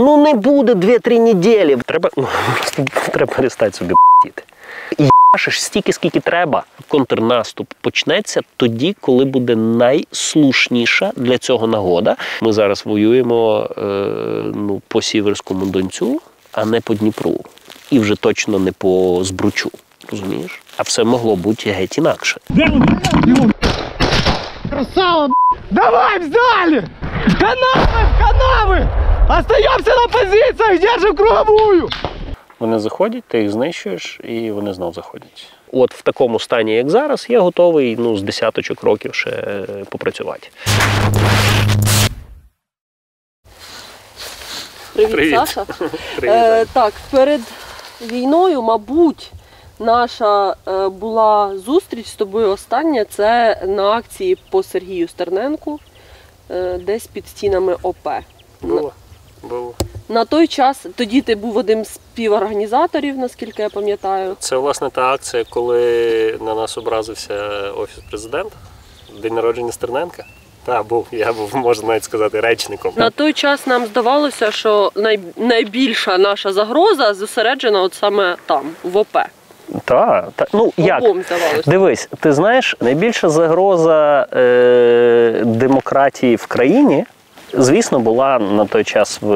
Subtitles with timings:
[0.00, 1.76] Ну не буде 2-3 неділі.
[1.86, 2.26] Треба, ну,
[3.12, 4.42] треба перестати собі п***іти.
[4.98, 6.64] І їбашиш стільки, скільки треба.
[6.88, 12.16] Контрнаступ почнеться тоді, коли буде найслушніша для цього нагода.
[12.42, 13.82] Ми зараз воюємо е,
[14.54, 16.20] ну, по Сіверському Донцю,
[16.52, 17.36] а не по Дніпру.
[17.90, 19.70] І вже точно не по Збручу.
[20.10, 20.62] Розумієш?
[20.76, 22.40] А все могло бути геть інакше.
[24.70, 25.28] Красава!
[25.70, 26.84] Давай, взяли!
[27.40, 31.88] Канавы, в Остаемся на позициях, держим круговую!
[32.58, 35.46] Вони заходять, ти їх знищуєш, і вони знов заходять.
[35.72, 40.48] От в такому стані, як зараз, я готовий ну, з десяточок років ще е, попрацювати.
[44.92, 45.34] Привіт, Привіт.
[45.34, 45.66] Саша.
[46.22, 47.40] Е, так, перед
[48.00, 49.32] війною, мабуть,
[49.78, 53.04] наша е, була зустріч з тобою остання.
[53.04, 55.80] Це на акції по Сергію Стерненку,
[56.50, 58.08] е, десь під стінами ОП.
[58.62, 58.92] Було.
[59.42, 59.74] Було.
[60.08, 64.36] На той час тоді ти був одним з співорганізаторів, наскільки я пам'ятаю.
[64.38, 67.34] Це власне та акція, коли на нас образився
[67.76, 68.56] офіс президента.
[69.22, 70.24] День народження Стерненка.
[70.64, 71.06] Так, був.
[71.12, 72.92] Я був, можна навіть сказати, речником.
[72.96, 78.96] На той час нам здавалося, що най, найбільша наша загроза зосереджена от саме там, в
[78.96, 79.16] ОП.
[79.84, 81.00] Так, та, ну як?
[81.00, 81.62] Здавалося.
[81.66, 87.04] Дивись, ти знаєш, найбільша загроза е, демократії в країні.
[87.54, 89.34] Звісно, була на той час в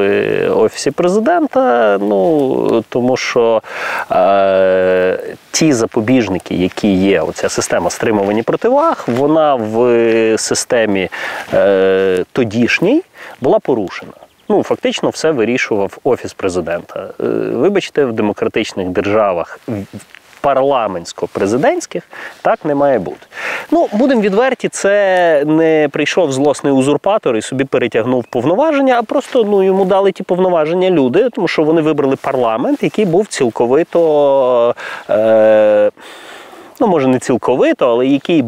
[0.48, 1.98] офісі президента.
[2.00, 3.62] Ну тому що
[4.10, 5.18] е,
[5.50, 11.08] ті запобіжники, які є, оця система стримування противаг, вона в системі
[11.54, 13.02] е, тодішній
[13.40, 14.12] була порушена.
[14.48, 17.10] Ну, фактично, все вирішував офіс президента.
[17.20, 19.60] Е, Вибачте, в демократичних державах
[20.44, 22.02] парламентсько-президентських
[22.42, 23.26] так не має бути.
[23.70, 29.62] Ну, будемо відверті, це не прийшов злосний узурпатор і собі перетягнув повноваження, а просто ну,
[29.62, 34.74] йому дали ті повноваження люди, тому що вони вибрали парламент, який був цілковито.
[35.10, 35.90] Е-
[36.80, 38.44] Ну, може, не цілковито, але який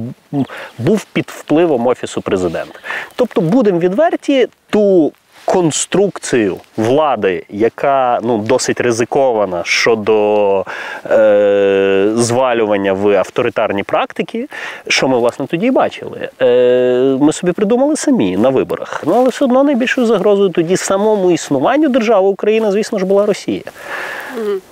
[0.79, 2.79] був під впливом офісу президента.
[3.17, 5.13] Тобто, будемо відверті, ту
[5.47, 10.65] конструкцію влади, яка ну, досить ризикована щодо
[11.11, 14.49] е, звалювання в авторитарні практики,
[14.89, 16.29] що ми власне тоді бачили.
[16.43, 19.03] Е, ми собі придумали самі на виборах.
[19.07, 23.63] Ну, але все одно найбільшою загрозою тоді самому існуванню держави України, звісно ж, була Росія.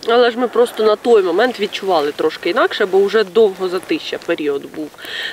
[0.09, 4.63] Але ж ми просто на той момент відчували трошки інакше, бо вже довго затища період
[4.77, 4.89] був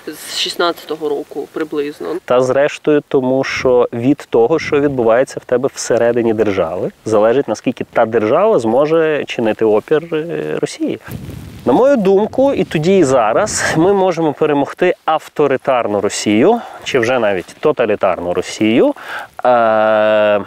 [0.07, 2.07] з 16-го року приблизно.
[2.25, 8.05] Та зрештою, тому що від того, що відбувається в тебе всередині держави, залежить наскільки та
[8.05, 10.99] держава зможе чинити опір е, Росії.
[11.65, 17.55] На мою думку, і тоді, і зараз ми можемо перемогти авторитарну Росію, чи вже навіть
[17.59, 18.93] тоталітарну Росію.
[19.45, 20.41] Е-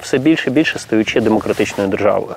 [0.00, 2.36] все більше і більше стаючи демократичною державою.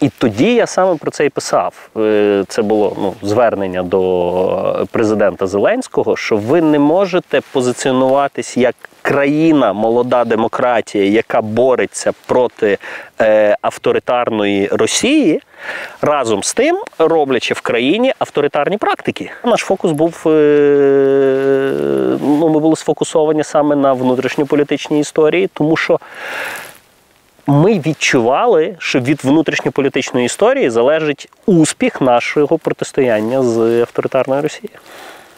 [0.00, 1.88] І тоді я саме про це і писав.
[1.96, 9.72] Е, Це було ну, звернення до президента Зеленського, що ви не можете позиціонуватись як країна,
[9.72, 12.78] молода демократія, яка бореться проти
[13.20, 15.40] е, авторитарної Росії,
[16.02, 19.30] разом з тим роблячи в країні авторитарні практики.
[19.44, 20.30] Наш фокус був е,
[22.20, 25.98] ну, ми були сфокусовані саме на внутрішньополітичній історії, тому що
[27.46, 34.78] ми відчували, що від внутрішньополітичної історії залежить успіх нашого протистояння з авторитарною Росією.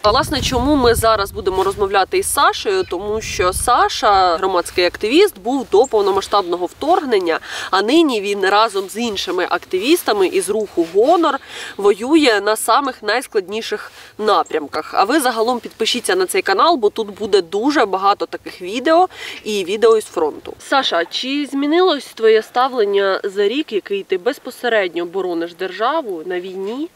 [0.09, 2.85] А власне, чому ми зараз будемо розмовляти із Сашею?
[2.91, 9.47] Тому що Саша, громадський активіст, був до повномасштабного вторгнення, а нині він разом з іншими
[9.51, 11.39] активістами із руху Гонор
[11.77, 14.95] воює на самих найскладніших напрямках.
[14.95, 19.09] А ви загалом підпишіться на цей канал, бо тут буде дуже багато таких відео
[19.45, 20.55] і відео із фронту.
[20.59, 26.89] Саша, чи змінилось твоє ставлення за рік, який ти безпосередньо борониш державу на війні?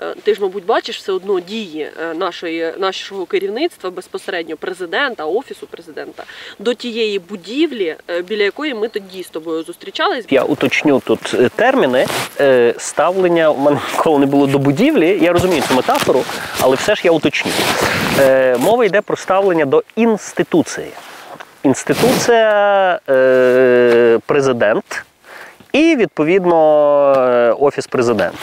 [0.00, 5.66] Е, Ти ж, мабуть, бачиш все одно дії е, нашої, нашого керівництва, безпосередньо президента, офісу
[5.66, 6.24] президента,
[6.58, 10.24] до тієї будівлі, е, біля якої ми тоді з тобою зустрічались.
[10.30, 12.06] Я уточню тут терміни.
[12.78, 15.18] Ставлення у мене ніколи не було до будівлі.
[15.22, 16.24] Я розумію цю метафору,
[16.60, 17.52] але все ж я уточню.
[18.58, 20.88] Мова йде про ставлення до інституції.
[21.62, 23.00] Інституція
[24.26, 25.04] президент
[25.72, 26.56] і відповідно
[27.60, 28.38] офіс президента.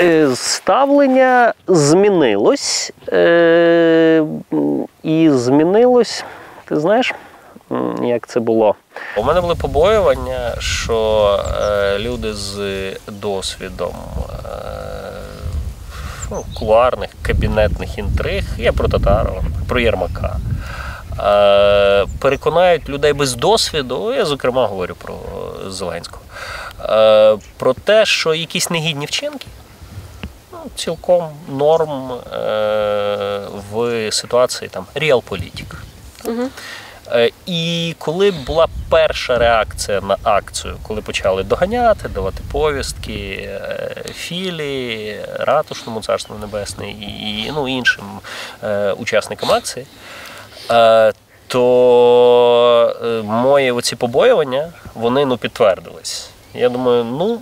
[0.00, 4.22] Е, Ставлення змінилось, е,
[5.02, 6.24] і змінилось,
[6.64, 7.14] ти знаєш,
[8.02, 8.74] як це було?
[9.16, 12.56] У мене були побоювання, що е, люди з
[13.08, 13.92] досвідом
[16.30, 20.36] ну, кулуарних кабінетних інтриг, я про Татарова, про Єрмака.
[22.20, 25.14] переконають людей без досвіду, я зокрема говорю про
[25.68, 26.22] Зеленського,
[27.56, 29.46] про те, що якісь негідні вчинки
[30.74, 33.40] цілком норм е,
[33.72, 35.82] в ситуації там реалполітик.
[37.12, 45.20] Е, І коли була перша реакція на акцію, коли почали доганяти, давати повістки е, Філі,
[45.38, 48.04] Ратушному царству Небесне і ну, іншим
[48.64, 49.86] е, учасникам акції,
[50.70, 51.12] е,
[51.46, 56.30] то е, мої оці побоювання вони ну, підтвердились.
[56.54, 57.40] Я думаю, ну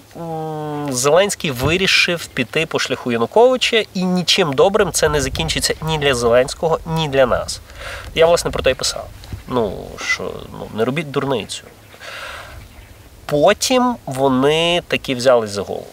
[0.90, 6.78] Зеленський вирішив піти по шляху Януковича, і нічим добрим це не закінчиться ні для Зеленського,
[6.86, 7.60] ні для нас.
[8.14, 9.06] Я власне про те й писав.
[9.48, 11.64] Ну що ну, не робіть дурницю.
[13.26, 15.86] Потім вони таки взялись за голову.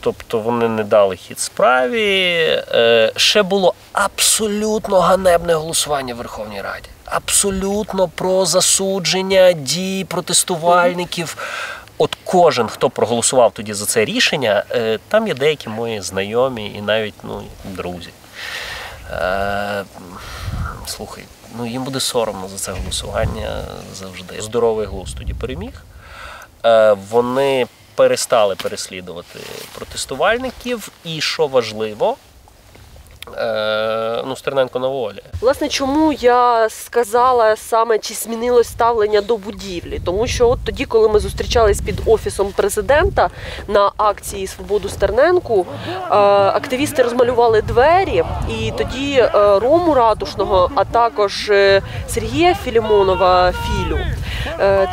[0.00, 2.36] Тобто вони не дали хід справі.
[2.72, 6.88] Е, ще було абсолютно ганебне голосування в Верховній Раді.
[7.04, 11.36] Абсолютно про засудження дій протестувальників.
[12.02, 16.80] От кожен, хто проголосував тоді за це рішення, е, там є деякі мої знайомі і
[16.80, 18.10] навіть ну, друзі.
[19.10, 19.84] Е,
[20.86, 21.24] слухай,
[21.56, 23.64] ну їм буде соромно за це голосування
[23.94, 24.42] завжди.
[24.42, 25.82] Здоровий глузд тоді переміг.
[26.64, 29.38] Е, вони перестали переслідувати
[29.74, 32.16] протестувальників, і що важливо,
[33.38, 35.22] е, ну, Стерненко на волі.
[35.40, 40.00] Власне, чому я сказала саме чи змінилось ставлення до будівлі?
[40.04, 43.30] Тому що от тоді, коли ми зустрічались під офісом президента
[43.68, 46.14] на акції Свободу Стерненку, е,
[46.54, 51.52] активісти розмалювали двері, і тоді е, Рому Ратушного, а також
[52.08, 53.98] Сергія Філімонова Філю.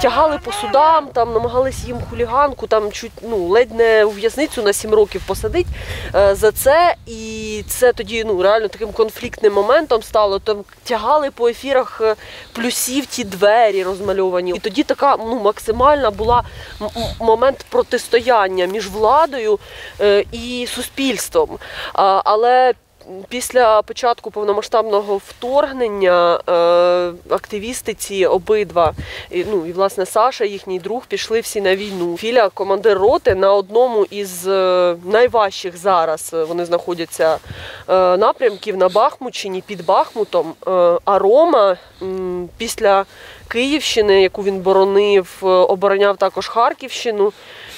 [0.02, 4.74] Тягали по судам, там намагались їм хуліганку, там чуть ну ледь не у в'язницю на
[4.74, 5.68] сім років посадить
[6.32, 6.96] за це.
[7.06, 10.40] І це тоді ну реально таким конфліктним моментом стало.
[10.40, 12.16] Там тягали по ефірах е,
[12.54, 14.52] плюсів ті двері розмальовані.
[14.56, 16.44] І тоді така ну максимальна була
[17.20, 19.60] момент протистояння між владою
[20.02, 21.58] е, і суспільством.
[21.94, 22.74] Але
[23.30, 28.94] Після початку повномасштабного вторгнення е, активісти ці обидва,
[29.32, 32.18] ну і власне Саша, їхній друг, пішли всі на війну.
[32.18, 37.38] Філя, командир роти, на одному із е, найважчих зараз е, вони знаходяться
[38.18, 40.54] напрямків на Бахмутчині під Бахмутом.
[41.06, 41.78] А Рома
[42.58, 43.06] після
[43.48, 47.32] Київщини, яку він боронив, е, обороняв також Харківщину.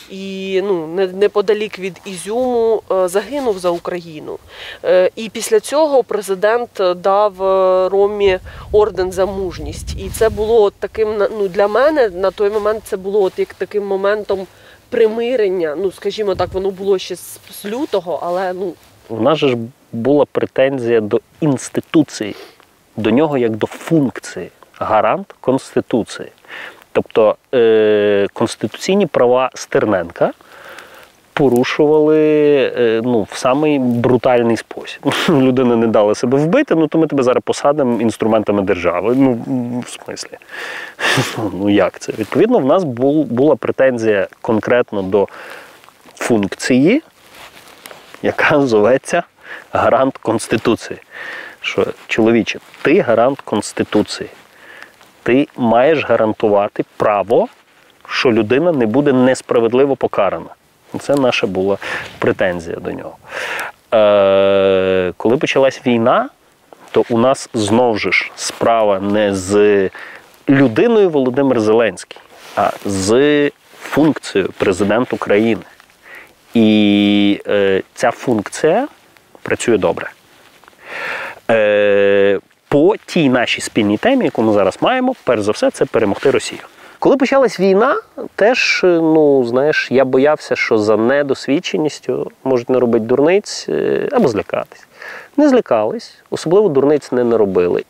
[0.09, 4.39] І ну, не- неподалік від Ізюму е, загинув за Україну.
[4.85, 7.33] Е, І після цього президент дав
[7.91, 8.39] Ромі
[8.71, 9.95] орден за мужність.
[9.99, 13.85] І це було таким ну, для мене на той момент це було от як таким
[13.85, 14.47] моментом
[14.89, 15.75] примирення.
[15.77, 18.73] Ну, скажімо так, воно було ще з, з лютого, але ну
[19.09, 19.57] У нас же ж
[19.91, 22.35] була претензія до інституції,
[22.97, 24.49] до нього як до функції,
[24.79, 26.31] гарант Конституції.
[26.91, 30.31] Тобто е, конституційні права Стерненка
[31.33, 32.19] порушували
[32.77, 35.13] е, ну, в самий брутальний спосіб.
[35.29, 39.15] Людина не дала себе вбити, ну то ми тебе зараз посадимо інструментами держави.
[39.17, 39.33] Ну,
[39.85, 40.37] в смислі.
[41.53, 42.11] Ну як це?
[42.19, 45.27] Відповідно, в нас бул, була претензія конкретно до
[46.15, 47.01] функції,
[48.21, 49.23] яка зветься
[49.73, 50.99] гарант Конституції.
[51.61, 54.29] Що, чоловіче, ти гарант Конституції.
[55.29, 57.47] Ти маєш гарантувати право,
[58.07, 60.49] що людина не буде несправедливо покарана.
[60.99, 61.77] Це наша була
[62.19, 63.17] претензія до нього.
[63.93, 66.29] Е, коли почалась війна,
[66.91, 69.89] то у нас знову ж справа не з
[70.49, 72.17] людиною Володимир Зеленський,
[72.55, 75.63] а з функцією президент України.
[76.53, 78.87] І е, ця функція
[79.41, 80.11] працює добре.
[81.51, 82.18] Е,
[82.79, 86.61] по тій нашій спільній темі, яку ми зараз маємо, перш за все, це перемогти Росію.
[86.99, 87.95] Коли почалась війна,
[88.35, 94.27] теж, е, ну знаєш, я боявся, що за недосвідченістю можуть не робити дурниць е, або
[94.27, 94.87] злякатись.
[95.37, 97.83] Не злякались, особливо дурниць не наробили.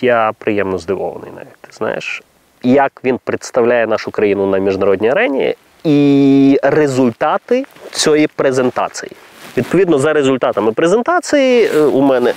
[0.00, 1.76] Я приємно здивований навіть.
[1.76, 2.22] Знаєш,
[2.62, 5.54] як він представляє нашу країну на міжнародній арені
[5.84, 9.12] і результати цієї презентації.
[9.56, 12.34] Відповідно, за результатами презентації е, у мене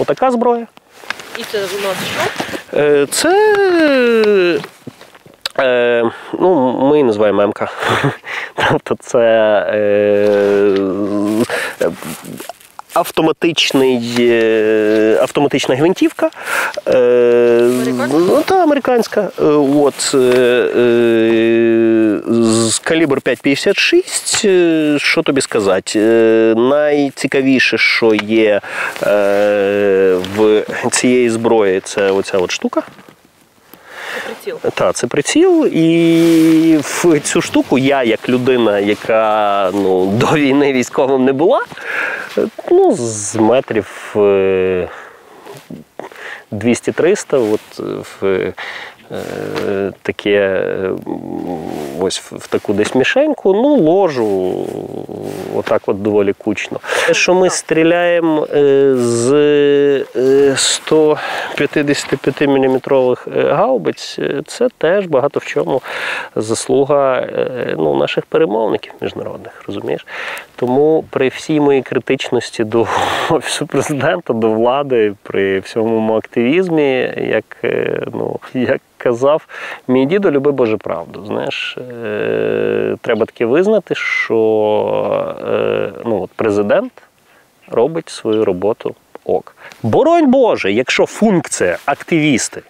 [0.00, 0.66] отака зброя.
[1.38, 2.78] і це у нас що?
[2.78, 4.58] Е, Це.
[5.58, 7.68] Е, ну, ми її називаємо МК.
[8.70, 9.18] Тобто це
[9.68, 9.78] е,
[11.82, 11.90] е,
[12.94, 16.30] автоматичний, е, автоматична гвинтівка.
[16.86, 16.98] Е,
[17.64, 18.18] Американська?
[18.18, 19.28] ну, та американська.
[19.40, 20.00] Е, От,
[22.70, 24.44] з Калібр 5,56.
[24.48, 26.00] е, Що тобі сказати?
[26.56, 28.60] Найцікавіше, що є
[30.36, 32.82] в цієї зброї, це оця от штука.
[34.26, 34.58] Приціл.
[34.74, 41.24] Так, це приціл, і в цю штуку я, як людина, яка ну, до війни військовим
[41.24, 41.64] не була,
[42.70, 44.88] ну, з метрів е,
[46.52, 48.52] 200-300, от е, в е,
[50.02, 50.90] таке, е,
[52.00, 54.66] ось в таку десь мішеньку, ну, ложу,
[55.56, 56.80] отак от доволі кучно.
[57.06, 59.32] Те, що ми стріляємо е, з
[60.16, 62.80] е, 155 мм
[63.26, 65.82] гаубиць, е, це теж багато в чому
[66.36, 70.06] заслуга е, ну, наших перемовників міжнародних, розумієш?
[70.56, 72.86] Тому при всій моїй критичності до
[73.30, 79.46] офісу президента, до влади, при всьому моєму активізмі, як, е, ну, як казав,
[79.88, 81.24] мій дідо любив Боже правду.
[81.26, 84.36] Знаєш, е, треба таки визнати, що
[85.48, 86.92] е, ну, от президент
[87.70, 89.56] робить свою роботу ок.
[89.82, 92.62] Боронь Боже, якщо функція активісти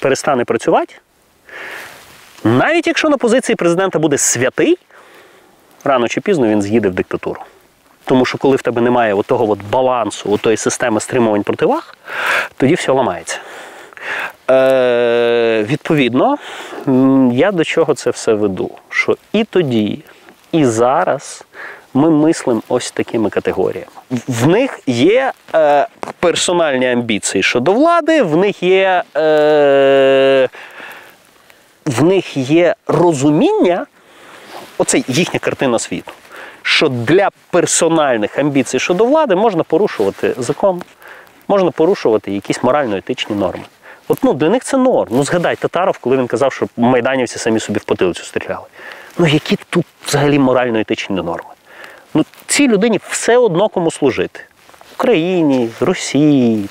[0.00, 0.94] перестане працювати,
[2.44, 4.78] навіть якщо на позиції президента буде святий,
[5.84, 7.40] рано чи пізно він з'їде в диктатуру.
[8.04, 11.96] Тому що коли в тебе немає отого от балансу, отої системи стримувань противаг,
[12.56, 13.38] тоді все ламається.
[14.50, 16.36] Е, відповідно,
[17.32, 18.70] я до чого це все веду?
[18.88, 20.02] Що і тоді,
[20.52, 21.44] і зараз
[21.94, 23.86] ми мислимо ось такими категоріями.
[24.28, 25.86] В- них є е,
[26.20, 30.48] персональні амбіції щодо влади, в них є, е,
[31.86, 33.86] в них є розуміння,
[34.78, 36.12] оце їхня картина світу.
[36.62, 40.82] Що для персональних амбіцій щодо влади можна порушувати закон,
[41.48, 43.64] можна порушувати якісь морально-етичні норми.
[44.08, 45.08] От ну, для них це норм.
[45.10, 48.64] Ну згадай Татаров, коли він казав, що майданівці самі собі в потилицю стріляли.
[49.18, 51.50] Ну які тут взагалі морально-етичні норми?
[52.14, 54.40] Ну, цій людині все одно кому служити.
[54.96, 56.68] Україні, Росії,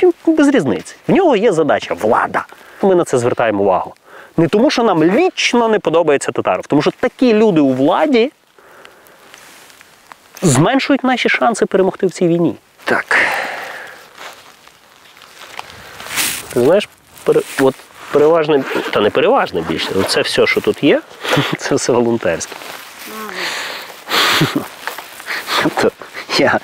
[0.00, 0.96] ну, без різниці.
[1.08, 2.46] В нього є задача влада.
[2.82, 3.94] Ми на це звертаємо увагу.
[4.36, 8.32] Не тому, що нам лічно не подобається Татаров, тому що такі люди у владі
[10.42, 12.56] зменшують наші шанси перемогти в цій війні.
[12.84, 13.18] Так.
[16.45, 16.88] Ти знаєш,
[17.60, 17.74] от
[18.12, 21.00] переважно, та не переважно більше, це все, що тут є,
[21.58, 22.52] це все волонтерське.
[25.62, 25.90] Тобто
[26.38, 26.60] я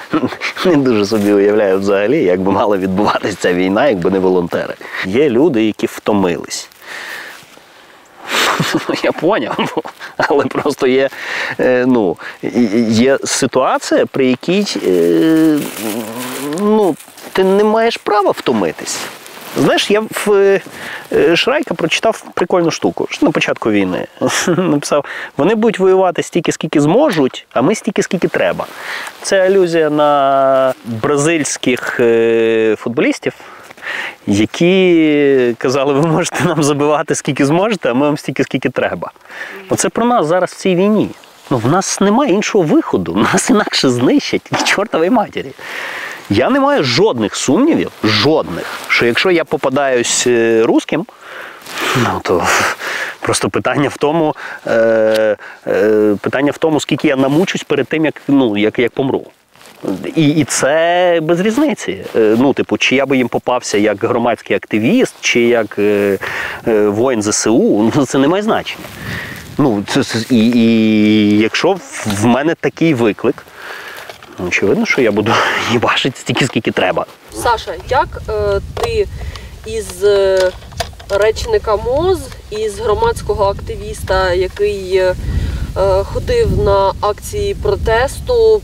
[0.64, 4.74] не дуже собі уявляю взагалі, як би мала відбуватися ця війна, якби не волонтери.
[5.06, 6.68] Є люди, які втомились.
[9.02, 9.82] Я поняв,
[10.16, 11.08] але просто є,
[11.60, 12.16] е, ну,
[12.88, 15.58] є ситуація, при якій е,
[16.60, 16.96] ну,
[17.32, 18.98] ти не маєш права втомитись.
[19.56, 20.60] Знаєш, я в
[21.12, 24.06] е, Шрайка прочитав прикольну штуку на початку війни.
[24.46, 25.04] Написав:
[25.36, 28.66] вони будуть воювати стільки, скільки зможуть, а ми стільки, скільки треба.
[29.22, 33.32] Це алюзія на бразильських е, футболістів,
[34.26, 39.10] які казали, ви можете нам забивати скільки зможете, а ми вам стільки, скільки треба.
[39.68, 41.10] Оце про нас зараз в цій війні.
[41.50, 45.52] Ну, в нас немає іншого виходу, нас інакше знищать чортової матері.
[46.32, 51.06] Я не маю жодних сумнівів, жодних, що якщо я попадаюсь е, русським,
[51.96, 52.44] ну то
[53.20, 54.34] просто питання в тому,
[54.66, 55.36] е,
[55.66, 59.26] е, питання в тому, скільки я намучусь перед тим, як, ну, як, як помру.
[60.16, 62.04] І, і це без різниці.
[62.16, 66.18] Е, Ну, типу, чи я би їм попався як громадський активіст, чи як е,
[66.68, 68.84] е, воїн ЗСУ, ну це не має значення.
[69.58, 71.72] Ну, це, і, і якщо
[72.06, 73.46] в- мене такий виклик,
[74.38, 75.32] очевидно, що я буду
[75.72, 77.06] їбашити стільки, скільки треба.
[77.32, 79.08] Саша, як е, ти
[79.66, 80.50] із е,
[81.10, 82.18] речника МОЗ,
[82.50, 85.14] із громадського активіста, який е,
[85.76, 88.62] е, ходив на акції протесту,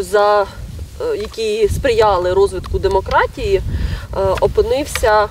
[0.00, 3.62] за, е, які сприяли розвитку демократії, е,
[4.40, 5.28] опинився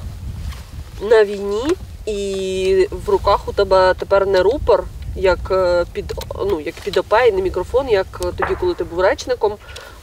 [1.02, 1.64] на війні,
[2.06, 4.84] і в руках у тебе тепер не рупор,
[5.16, 6.14] як е, під,
[6.50, 9.54] ну, як під ОП, не мікрофон, як тоді, коли ти був речником,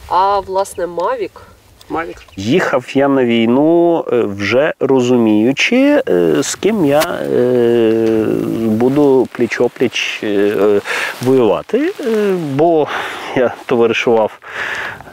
[0.09, 1.41] а власне Мавік.
[1.89, 2.17] Мавік.
[2.35, 8.25] Їхав я на війну е, вже розуміючи, е, з ким я е,
[8.65, 10.81] буду пліч-опліч е, е,
[11.21, 12.87] воювати, Е, бо
[13.35, 14.39] я товаришував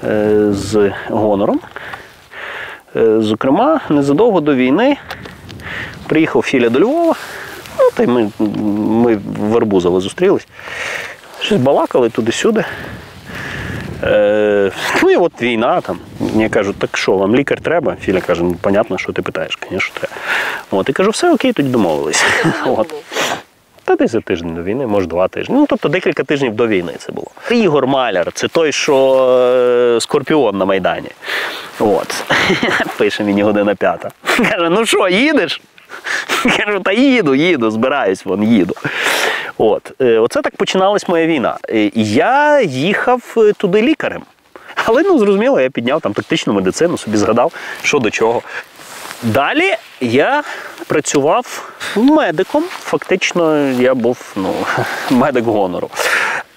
[0.04, 1.60] е, з гонором.
[2.96, 4.96] Е, Зокрема, незадовго до війни
[6.06, 7.14] приїхав Філя до Львова.
[7.78, 8.30] Ну, та й ми,
[8.88, 10.46] ми в Арбузово зустрілись.
[11.40, 12.64] Щось балакали туди-сюди.
[14.02, 14.70] Е,
[15.02, 15.98] ну і от війна там.
[16.20, 17.96] Мені кажуть, так що, вам лікар треба?
[18.00, 20.14] Філя каже, ну понятно, що ти питаєш, звісно, треба.
[20.70, 22.24] От, і кажу, все окей, тоді домовились.
[22.66, 22.94] От.
[23.84, 25.54] Та десь за тиждень до війни, може два тижні.
[25.54, 27.26] Ну, тобто декілька тижнів до війни це було.
[27.50, 29.16] Ігор Маляр, це той, що
[29.96, 31.08] е, скорпіон на Майдані.
[31.78, 32.24] От.
[32.98, 34.10] Пише мені година п'ята.
[34.36, 35.60] Каже: ну що, їдеш?
[36.56, 38.74] Кажу, та їду, їду, збираюсь, вон їду.
[39.58, 39.92] От.
[40.00, 41.56] Е, Оце так починалась моя війна.
[41.70, 44.22] Е, Я їхав е, туди лікарем.
[44.84, 48.42] Але ну зрозуміло, я підняв там тактичну медицину, собі згадав, що до чого.
[49.22, 50.42] Далі я
[50.86, 52.64] працював медиком.
[52.70, 54.54] Фактично, я був ну,
[55.10, 55.90] медик гонору.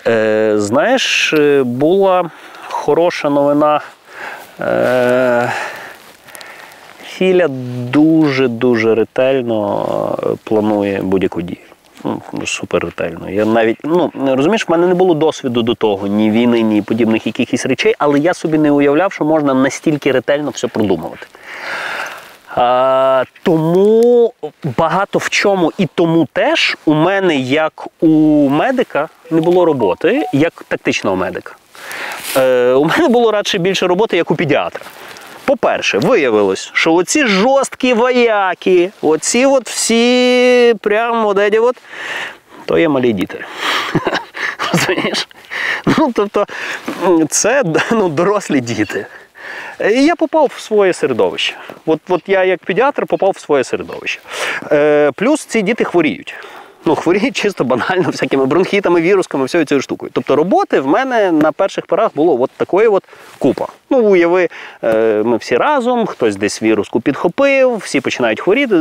[0.07, 2.29] Е, знаєш, була
[2.69, 3.81] хороша новина.
[4.61, 5.53] Е,
[7.17, 7.47] Філя
[7.91, 11.57] дуже-дуже ретельно е, планує будь-яку дію.
[12.03, 13.29] Ну, супер ретельно.
[13.29, 17.27] Я навіть, ну розумієш, в мене не було досвіду до того, ні війни, ні подібних
[17.27, 21.27] якихось речей, але я собі не уявляв, що можна настільки ретельно все продумувати.
[22.55, 24.33] А, тому
[24.77, 28.07] багато в чому і тому теж у мене, як у
[28.49, 31.55] медика, не було роботи, як тактичного медика.
[32.37, 34.81] Е, у мене було радше більше роботи, як у педіатра.
[35.47, 41.75] По-перше, виявилось, що оці жорсткі вояки, оці от всі прямо от, от,
[42.65, 43.45] то є малі діти.
[44.73, 45.27] Розумієш?
[45.85, 46.45] Ну, тобто,
[47.29, 49.05] це ну, дорослі діти.
[49.91, 51.55] І я попав в своє середовище.
[51.85, 54.19] От, от я як педіатр попав в своє середовище.
[54.71, 56.35] Е, плюс ці діти хворіють.
[56.87, 60.11] Ну, хворіють чисто банально, всякими бронхітами, вірусками, всією цією штукою.
[60.13, 63.03] Тобто роботи в мене на перших порах було от такої от
[63.39, 63.67] купа.
[63.89, 64.49] Ну, уяви,
[64.83, 68.75] е, ми всі разом, хтось десь віруску підхопив, всі починають хворіти.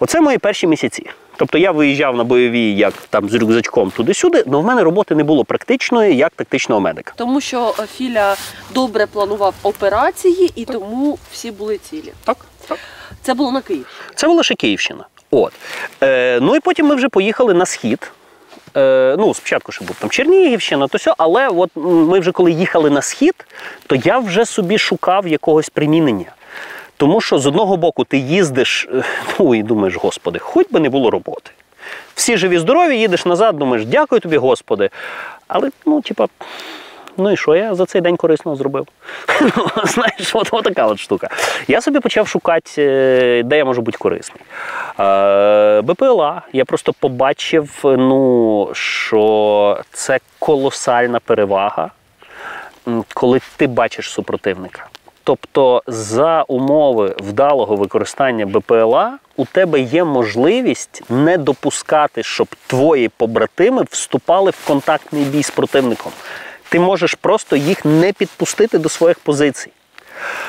[0.00, 1.06] Оце мої перші місяці.
[1.36, 5.24] Тобто я виїжджав на бойові як там з рюкзачком туди-сюди, але в мене роботи не
[5.24, 7.12] було практичної як тактичного медика.
[7.16, 8.36] Тому що е, Філя
[8.74, 12.12] добре планував операції, і тому всі були цілі.
[12.24, 12.36] Так,
[12.68, 12.78] так.
[13.22, 13.86] Це було на Київ.
[14.14, 15.04] Це була ще Київщина.
[15.32, 15.52] От.
[16.02, 18.12] Е, ну і потім ми вже поїхали на схід.
[18.76, 22.90] Е, ну, спочатку ще був там Чернігівщина, то все, але от ми вже коли їхали
[22.90, 23.46] на схід,
[23.86, 26.32] то я вже собі шукав якогось примінення.
[26.96, 29.02] Тому що з одного боку ти їздиш, е,
[29.38, 31.50] ну і думаєш, господи, хоч би не було роботи.
[32.14, 34.90] Всі живі, здорові, їдеш назад, думаєш, дякую тобі, Господи.
[35.48, 36.26] Але, ну, типа,
[37.16, 38.86] ну і що я за цей день корисного зробив?
[39.56, 41.28] Ну, Знаєш, от, от така от штука.
[41.68, 44.42] Я собі почав шукати, е, де я можу бути корисний.
[45.00, 46.42] Е, БПЛА.
[46.52, 51.90] Я просто побачив, ну, що це колосальна перевага,
[53.14, 54.86] коли ти бачиш супротивника.
[55.24, 63.84] Тобто, за умови вдалого використання БПЛА у тебе є можливість не допускати, щоб твої побратими
[63.90, 66.12] вступали в контактний бій з противником.
[66.72, 69.70] Ти можеш просто їх не підпустити до своїх позицій.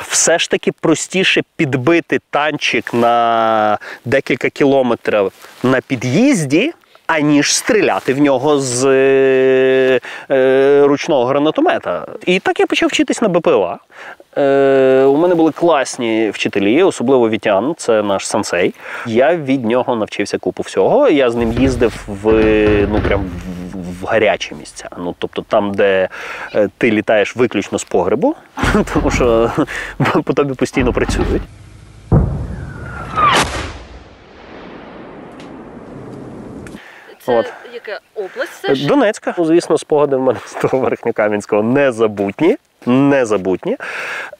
[0.07, 5.31] Все ж таки простіше підбити танчик на декілька кілометрів
[5.63, 6.73] на під'їзді,
[7.07, 9.99] аніж стріляти в нього з е,
[10.31, 12.07] е, ручного гранатомета.
[12.25, 13.77] І так я почав вчитись на БПЛА.
[14.37, 18.73] Е, у мене були класні вчителі, особливо Вітян, це наш сенсей.
[19.05, 21.09] Я від нього навчився купу всього.
[21.09, 22.31] Я з ним їздив в
[22.91, 23.29] ну прям
[24.03, 24.89] в- гарячі місця.
[24.97, 26.09] Ну тобто там, де
[26.55, 28.35] е, ти літаєш виключно з погребу,
[28.93, 29.51] тому що
[30.23, 31.41] по тобі постійно працюють.
[37.25, 37.53] Це От.
[37.73, 38.61] яка область?
[38.61, 38.75] Це?
[38.87, 39.33] Донецька.
[39.37, 42.57] Ну, звісно, спогади в мене з того Верхньокам'янського незабутні.
[42.85, 43.77] Незабутні.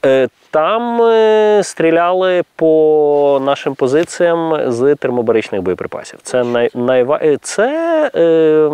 [0.04, 6.18] Е, Там е, стріляли по нашим позиціям з термобаричних боєприпасів.
[6.22, 8.70] Це най, е, це, е,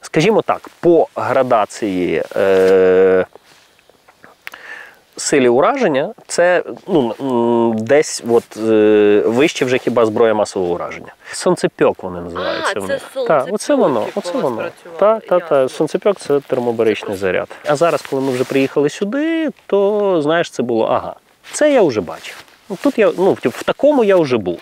[0.00, 2.22] скажімо так, по градації.
[5.16, 11.14] Силі ураження це ну, десь от, е, вище вже хіба зброя масового ураження.
[11.32, 12.74] Сонцепьок вони називаються.
[12.76, 14.06] А, це Так, оце воно.
[14.14, 14.64] Оце воно.
[14.98, 15.70] Та, та, так.
[15.70, 17.48] Сонцепьок це термобаричний заряд.
[17.66, 21.14] А зараз, коли ми вже приїхали сюди, то знаєш, це було ага.
[21.52, 22.44] Це я вже бачив.
[22.82, 24.60] Тут я ну, в такому я вже був.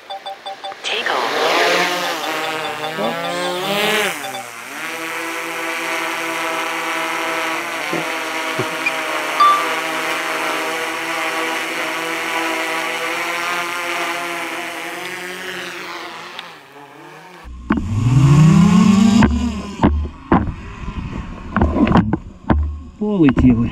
[23.15, 23.71] Полетіли.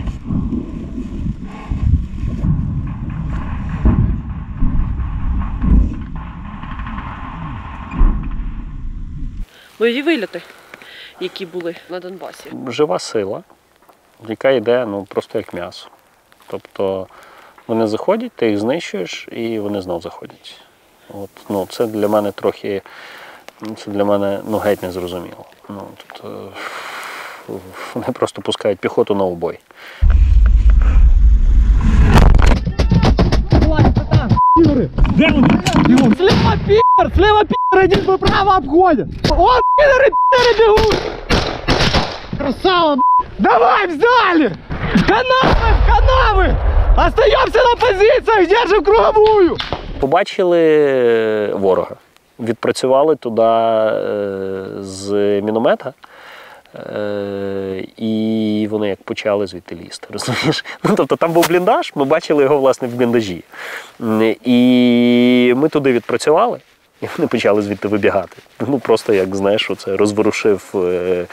[9.79, 10.43] Бойові вильоти,
[11.21, 12.51] які були на Донбасі.
[12.69, 13.43] жива сила,
[14.29, 15.89] яка йде ну, просто як м'ясо.
[16.47, 17.07] Тобто
[17.67, 20.61] вони заходять, ти їх знищуєш і вони знов заходять.
[21.09, 22.83] От, ну, це для мене трохи
[23.65, 25.45] Ну, Це для мене ну, геть не зрозуміло.
[25.69, 26.53] Ну, тобто,
[27.94, 29.60] вони просто пускають піхоту на обой.
[36.18, 39.08] Слева пидор, слева пидор, один бы право обходит.
[39.30, 40.98] О, пидоры, пидоры бегут.
[42.38, 43.26] Красава, б***ь.
[43.40, 44.52] Давай, взяли.
[45.08, 46.56] Канавы, в канавы.
[46.98, 49.58] Остаемся на позициях, держим круговую.
[50.00, 51.96] Побачили ворога,
[52.40, 55.12] відпрацювали туди е, з
[55.42, 55.94] міномета.
[56.75, 60.65] Е, і вони як почали звідти лізти, розумієш?
[60.85, 63.45] Ну, тобто там був бліндаж, ми бачили його власне в бліндажі.
[64.45, 66.61] І ми туди відпрацювали,
[67.03, 68.37] і вони почали звідти вибігати.
[68.69, 71.27] Ну просто як знаєш, це розворушив е,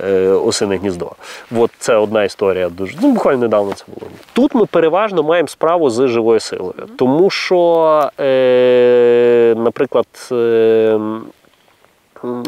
[0.00, 1.12] е, осине гніздо.
[1.56, 2.96] От це одна історія дуже.
[3.02, 4.10] Ну, буквально недавно це було.
[4.32, 10.98] Тут ми переважно маємо справу з живою силою, тому що, е, наприклад, е,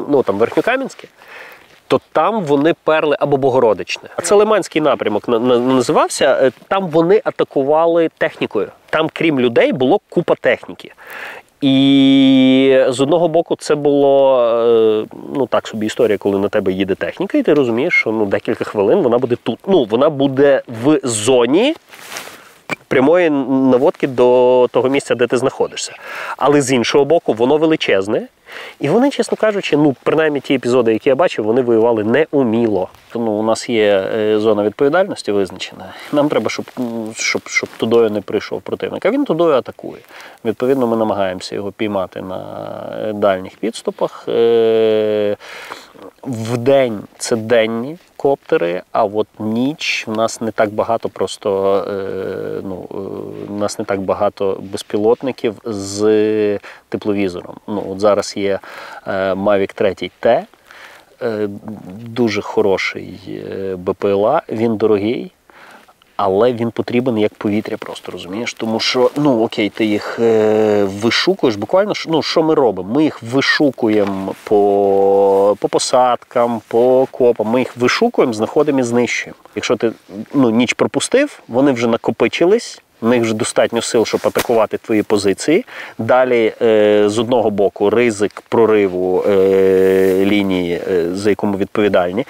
[0.09, 1.09] ну там Верхньокам'янське,
[1.90, 4.09] то там вони перли або Богородичне.
[4.16, 6.38] А це Лиманський напрямок на- на- називався.
[6.42, 8.68] Е, Там вони атакували технікою.
[8.90, 10.92] Там, крім людей, було купа техніки.
[11.61, 16.94] І з одного боку, це було е, ну так собі історія, коли на тебе їде
[16.94, 19.59] техніка, і ти розумієш, що ну декілька хвилин вона буде тут.
[19.66, 21.74] Ну вона буде в зоні
[22.88, 25.92] прямої наводки до того місця, де ти знаходишся.
[26.37, 28.26] Але з іншого боку, воно величезне.
[28.80, 32.88] І вони, чесно кажучи, ну принаймні ті епізоди, які я бачив, вони воювали неуміло.
[33.12, 35.84] Тому у нас є е, зона відповідальності визначена.
[36.12, 36.64] Нам треба, щоб,
[37.14, 39.06] щоб, щоб тудою не прийшов противник.
[39.06, 40.02] А він тудою атакує.
[40.44, 42.68] Відповідно, ми намагаємося його піймати на
[43.08, 44.24] е, дальніх підступах.
[44.28, 45.36] Е,
[46.22, 52.61] В день це денні коптери, а от ніч в нас не так багато просто е,
[52.64, 52.74] ну,
[53.48, 57.56] у нас не так багато безпілотників з тепловізором.
[57.68, 58.59] Ну, от зараз є
[59.06, 60.42] е, Mavic 3 T,
[61.22, 61.48] е,
[62.04, 65.33] дуже хороший е, БПЛА, він дорогий.
[66.22, 68.54] Але він потрібен як повітря, просто розумієш.
[68.54, 71.56] Тому що, ну окей, ти їх е, вишукуєш.
[71.56, 72.94] Буквально ну, що ми робимо?
[72.94, 77.46] Ми їх вишукуємо по, по посадкам, по копам.
[77.46, 79.38] Ми їх вишукуємо, знаходимо і знищуємо.
[79.54, 79.92] Якщо ти
[80.35, 82.83] ну, ніч пропустив, вони вже накопичились.
[83.00, 85.64] В них вже достатньо сил, щоб атакувати твої позиції.
[85.98, 92.26] Далі, е, з одного боку, ризик прориву е, лінії, е, за яку ми відповідальні.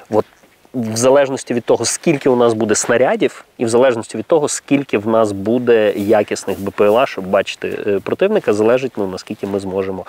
[0.10, 0.26] От
[0.73, 4.97] в залежності від того, скільки у нас буде снарядів, і в залежності від того, скільки
[4.97, 10.05] в нас буде якісних БПЛА, щоб бачити е, противника, залежить ну, наскільки ми зможемо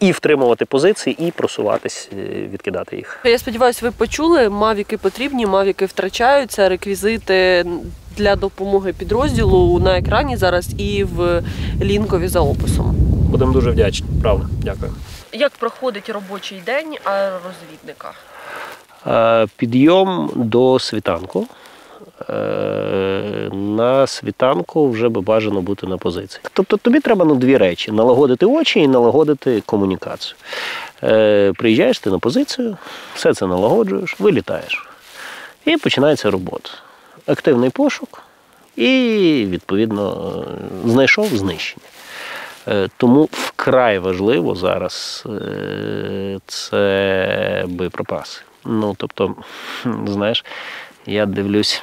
[0.00, 2.16] і втримувати позиції, і просуватись, е,
[2.52, 3.20] відкидати їх.
[3.24, 7.66] Я сподіваюся, ви почули, мавіки потрібні, мавіки втрачаються, реквізити
[8.16, 11.42] для допомоги підрозділу на екрані зараз і в
[11.82, 12.94] лінкові за описом.
[13.30, 14.06] Будемо дуже вдячні.
[14.22, 14.92] Правда, дякую.
[15.32, 18.12] Як проходить робочий день аеророзвідника?
[19.06, 21.46] Е, Підйом до світанку.
[22.30, 22.34] Е,
[23.52, 26.40] На світанку вже би бажано бути на позиції.
[26.52, 30.36] Тобто тобі треба ну, дві речі: налагодити очі і налагодити комунікацію.
[31.02, 32.76] Е, Приїжджаєш ти на позицію,
[33.14, 34.88] все це налагоджуєш, вилітаєш.
[35.64, 36.70] І починається робота.
[37.26, 38.22] Активний пошук
[38.76, 38.90] і,
[39.50, 40.44] відповідно,
[40.84, 41.86] знайшов знищення.
[42.96, 45.24] Тому вкрай важливо зараз
[46.46, 48.40] це боєприпаси.
[48.64, 49.34] Ну, тобто,
[50.06, 50.44] знаєш,
[51.06, 51.82] я дивлюсь,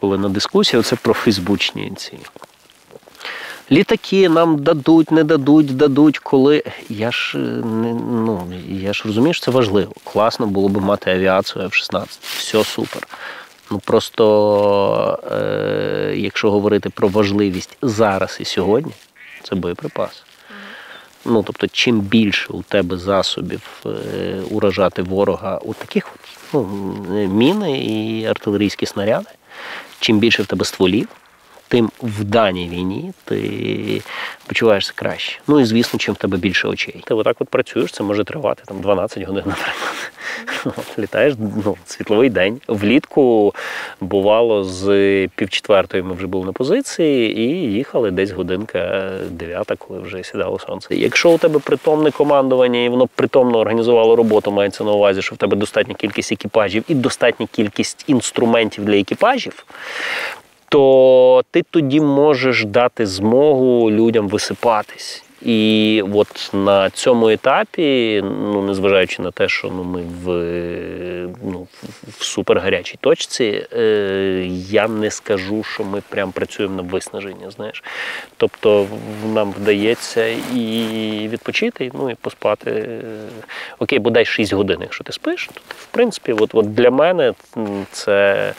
[0.00, 2.18] коли на дискусію, це про фейсбучні ці
[3.70, 6.62] Літаки нам дадуть, не дадуть, дадуть, коли.
[6.88, 9.92] Я ж е, ну я ж розумію, що це важливо.
[10.04, 12.06] Класно було б мати авіацію F-16.
[12.22, 13.08] Все супер.
[13.70, 18.92] Ну просто е, якщо говорити про важливість зараз і сьогодні,
[19.42, 20.24] це боєприпас.
[21.24, 23.90] Ну, тобто, чим більше у тебе засобів е,
[24.50, 26.08] уражати ворога у таких
[26.52, 26.62] ну,
[27.28, 29.30] міни і артилерійські снаряди,
[30.00, 31.08] чим більше в тебе стволів,
[31.72, 34.02] тим в даній війні ти
[34.46, 35.40] почуваєшся краще.
[35.48, 37.02] Ну і звісно, чим в тебе більше очей.
[37.06, 40.12] Ти отак от працюєш, це може тривати там 12 годин, наприклад.
[40.98, 42.60] Літаєш ну, світловий день.
[42.68, 43.54] Влітку
[44.00, 44.86] бувало з
[45.34, 50.94] півчетвертої ми вже були на позиції і їхали десь годинка дев'ята, коли вже сідало сонце.
[50.94, 55.38] Якщо у тебе притомне командування і воно притомно організувало роботу, мається на увазі, що в
[55.38, 59.66] тебе достатня кількість екіпажів і достатня кількість інструментів для екіпажів,
[60.72, 65.24] то ти тоді можеш дати змогу людям висипатись.
[65.44, 70.28] І от на цьому етапі, ну незважаючи на те, що ну ми в
[71.44, 71.66] ну,
[72.18, 77.50] в супергарячій точці, е, я не скажу, що ми прям працюємо на виснаження.
[77.50, 77.84] Знаєш,
[78.36, 78.86] тобто
[79.34, 83.00] нам вдається і відпочити, ну і поспати.
[83.78, 87.34] Окей, бодай 6 годин, якщо ти спиш, то в принципі, от, от для мене
[87.90, 88.52] це.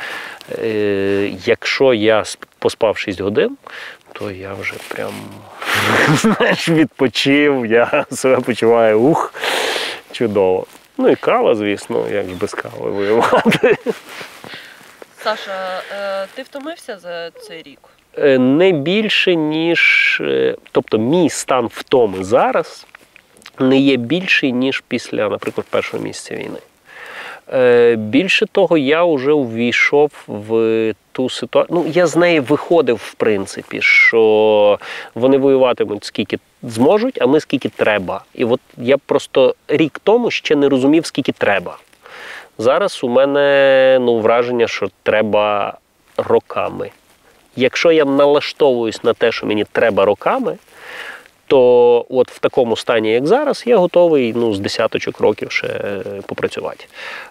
[0.60, 2.24] Е, якщо я
[2.63, 3.58] поспав 6 годин,
[4.13, 5.13] то я вже прям
[6.15, 9.34] знаєш, відпочив, я себе почуваю ух,
[10.12, 10.65] чудово.
[10.97, 13.78] Ну і кава, звісно, як ж без кави воювати.
[15.23, 17.80] Саша, е, ти втомився за цей рік?
[18.17, 20.21] Е, не більше, ніж.
[20.71, 22.86] Тобто, мій стан втоми зараз
[23.60, 26.60] не є більший, ніж після, наприклад, першого місяця війни.
[27.53, 31.79] Е, більше того, я вже увійшов в ту ситуацію.
[31.79, 34.79] Ну, я з неї виходив, в принципі, що
[35.15, 38.23] вони воюватимуть скільки зможуть, а ми скільки треба.
[38.34, 41.77] І от я просто рік тому ще не розумів, скільки треба.
[42.58, 45.77] Зараз у мене ну, враження, що треба
[46.17, 46.89] роками.
[47.56, 50.58] Якщо я налаштовуюсь на те, що мені треба роками,
[51.54, 55.68] то от в такому стані, як зараз, я готовий ну, з десяточок років ще
[56.26, 56.86] попрацювати.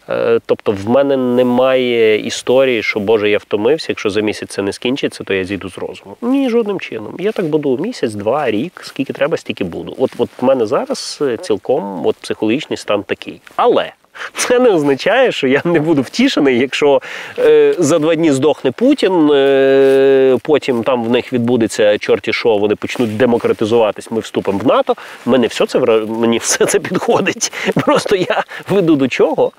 [0.09, 4.73] Е, тобто в мене немає історії, що Боже, я втомився, якщо за місяць це не
[4.73, 6.17] скінчиться, то я зійду з розуму.
[6.23, 7.17] Ні, жодним чином.
[7.19, 9.95] Я так буду місяць, два, рік, скільки треба, стільки буду.
[9.99, 13.41] От от в мене зараз е, цілком от психологічний стан такий.
[13.57, 13.93] Але.
[14.35, 17.03] Це не означає, що я не буду втішений, якщо
[17.39, 22.77] е, за два дні здохне Путін, е, потім там в них відбудеться чорті що, вони
[22.77, 24.95] почнуть демократизуватись, ми вступимо в НАТО.
[25.27, 27.53] Мені все це мені все це підходить.
[27.75, 29.53] Просто я веду до чого,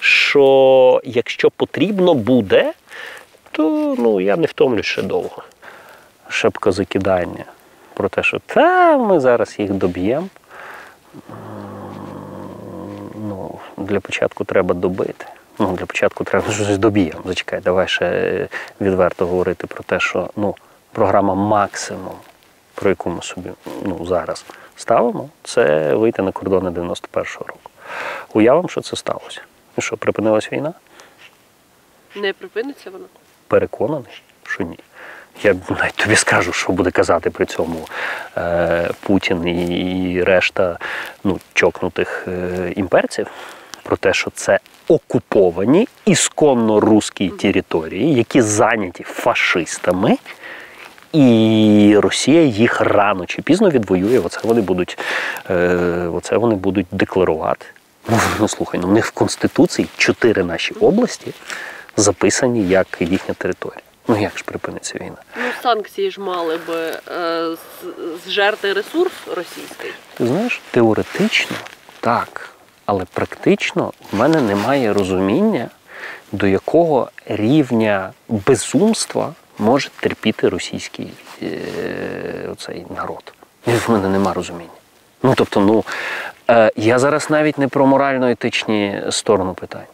[0.00, 2.72] що якщо потрібно буде,
[3.50, 5.42] то ну, я не втомлюсь ще довго.
[6.28, 7.44] Шепка закидання
[7.94, 10.28] про те, що та ми зараз їх доб'ємо
[13.76, 15.26] для початку треба добити.
[15.58, 17.20] Ну, Для початку треба щось доб'ємо.
[17.24, 18.48] Зачекай, давай ще
[18.80, 20.54] відверто говорити про те, що ну,
[20.92, 22.14] програма максимум,
[22.74, 23.50] про яку ми собі
[23.84, 24.44] ну, зараз
[24.76, 27.70] ставимо, це вийти на кордони 91-го року.
[28.32, 29.40] Уявимо, що це сталося.
[29.78, 30.72] І що, припинилась війна?
[32.16, 33.04] Не припиниться вона?
[33.48, 34.78] Переконаний, що ні.
[35.42, 37.88] Я навіть тобі скажу, що буде казати при цьому
[38.36, 40.78] е, Путін і решта
[41.24, 43.26] ну, чокнутих е, імперців
[43.84, 50.18] про те, що це окуповані ісконно руські території, які зайняті фашистами.
[51.12, 54.18] І Росія їх рано чи пізно відвоює.
[54.18, 54.98] Оце вони будуть
[55.50, 55.76] е,
[56.14, 57.66] оце вони будуть декларувати.
[58.08, 61.34] Ну, ну слухай, ну в них в Конституції чотири наші області
[61.96, 63.80] записані як їхня територія.
[64.08, 65.16] Ну як ж припиниться війна?
[65.36, 67.56] Ну санкції ж мали би е,
[68.26, 69.90] зжерти ресурс російський.
[70.14, 71.56] Ти знаєш, теоретично
[72.00, 72.53] так,
[72.86, 75.68] але практично в мене немає розуміння,
[76.32, 81.48] до якого рівня безумства може терпіти російський е,
[82.52, 83.32] оцей народ.
[83.66, 84.70] В мене нема розуміння.
[85.22, 85.84] Ну тобто, ну
[86.50, 89.86] е, я зараз навіть не про морально-етичні сторону питань.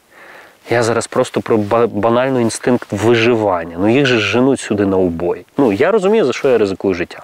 [0.71, 3.77] Я зараз просто про банальний інстинкт виживання.
[3.79, 5.47] Ну їх же женуть сюди на убой.
[5.59, 7.23] Ну я розумію, за що я ризикую життям.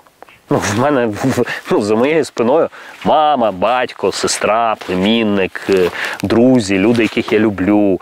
[0.50, 1.12] Ну, в мене
[1.70, 2.68] ну, за моєю спиною
[3.04, 5.90] мама, батько, сестра, племінник, е,
[6.22, 8.00] друзі, люди, яких я люблю.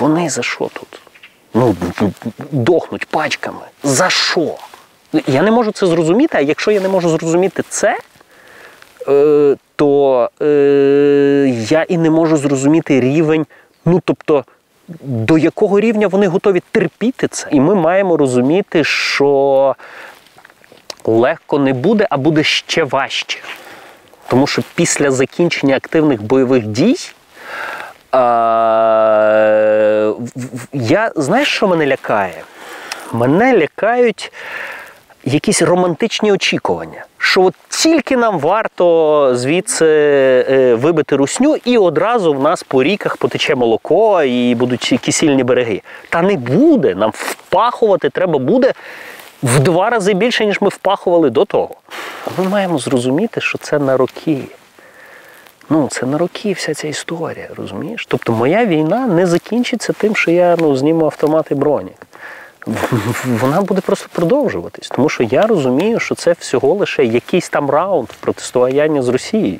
[0.00, 1.00] Вони за що тут?
[1.54, 1.76] Ну,
[2.50, 3.60] дохнуть пачками.
[3.82, 4.54] За що?
[5.26, 7.98] Я не можу це зрозуміти, а якщо я не можу зрозуміти це,
[9.08, 10.46] е, то е,
[11.68, 13.46] я і не можу зрозуміти рівень.
[13.84, 14.44] Ну тобто,
[15.02, 17.48] до якого рівня вони готові терпіти це?
[17.50, 19.74] І ми маємо розуміти, що
[21.04, 23.38] легко не буде, а буде ще важче.
[24.28, 26.96] Тому що після закінчення активних бойових дій.
[28.12, 28.20] А,
[30.72, 32.42] я знаєш, що мене лякає?
[33.12, 34.32] Мене лякають
[35.24, 39.86] якісь романтичні очікування, що от тільки нам варто звідси
[40.50, 45.82] е, вибити русню, і одразу в нас по ріках потече молоко і будуть кисільні береги.
[46.08, 46.94] Та не буде.
[46.94, 48.72] Нам впахувати треба буде
[49.42, 51.74] в два рази більше, ніж ми впахували до того.
[52.26, 54.38] А Ми маємо зрозуміти, що це на роки.
[55.70, 58.06] Ну, це на роки вся ця історія, розумієш?
[58.08, 62.06] Тобто моя війна не закінчиться тим, що я ну, зніму автомат і бронік.
[63.24, 68.08] Вона буде просто продовжуватись, тому що я розумію, що це всього лише якийсь там раунд
[68.08, 69.58] в протистоянні з Росією.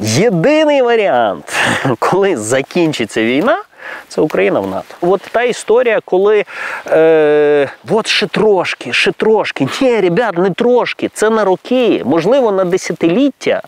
[0.00, 1.52] Єдиний варіант,
[1.98, 3.62] коли закінчиться війна,
[4.08, 4.94] це Україна в НАТО.
[5.00, 6.44] От та історія, коли
[6.86, 9.68] е, от ще трошки, ще трошки.
[9.80, 11.10] Ні, ребят, не трошки.
[11.14, 13.62] Це на роки, можливо, на десятиліття.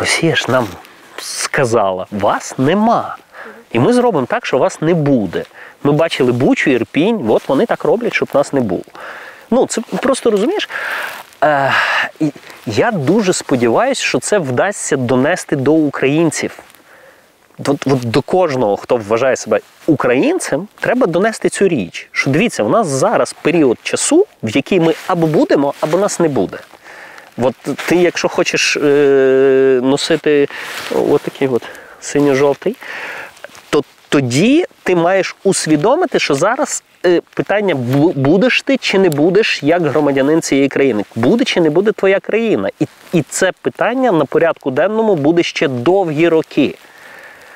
[0.00, 0.66] Росія ж нам
[1.18, 3.16] сказала, вас нема.
[3.72, 5.44] І ми зробимо так, що вас не буде.
[5.82, 8.82] Ми бачили Бучу, Ірпінь, от вони так роблять, щоб нас не було.
[9.50, 10.68] Ну, це просто розумієш.
[11.44, 11.72] Е,
[12.66, 16.58] Я дуже сподіваюся, що це вдасться донести до українців.
[17.58, 22.08] От До кожного, хто вважає себе українцем, треба донести цю річ.
[22.12, 26.28] Що дивіться, у нас зараз період часу, в який ми або будемо, або нас не
[26.28, 26.58] буде.
[27.38, 27.54] От
[27.86, 30.48] ти, якщо хочеш е, носити
[30.90, 31.62] отакий от
[32.00, 32.76] синьо-жовтий,
[33.70, 37.74] то тоді ти маєш усвідомити, що зараз е, питання
[38.14, 41.04] будеш ти чи не будеш як громадянин цієї країни.
[41.14, 42.70] Буде чи не буде твоя країна?
[42.80, 46.74] І, І це питання на порядку денному буде ще довгі роки.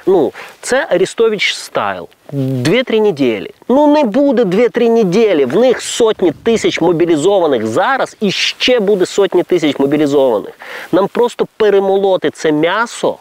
[0.09, 2.09] Ну, це Арістович стайл.
[2.33, 3.51] Дві-три неділі.
[3.69, 5.45] Ну не буде дві-три неділі.
[5.45, 10.55] В них сотні тисяч мобілізованих зараз і ще буде сотні тисяч мобілізованих.
[10.93, 13.17] Нам просто перемолоти це м'ясо.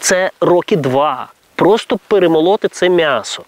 [0.00, 1.28] Це роки два.
[1.54, 3.42] Просто перемолоти це м'ясо.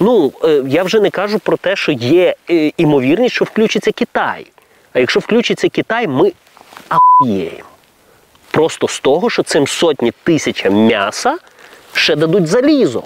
[0.00, 4.46] Ну, е, я вже не кажу про те, що є е, імовірність, що включиться Китай.
[4.92, 6.32] А якщо включиться Китай, ми
[6.88, 7.68] ахуєємо.
[8.52, 11.36] Просто з того, що цим сотні тисяч м'яса
[11.92, 13.02] ще дадуть залізо.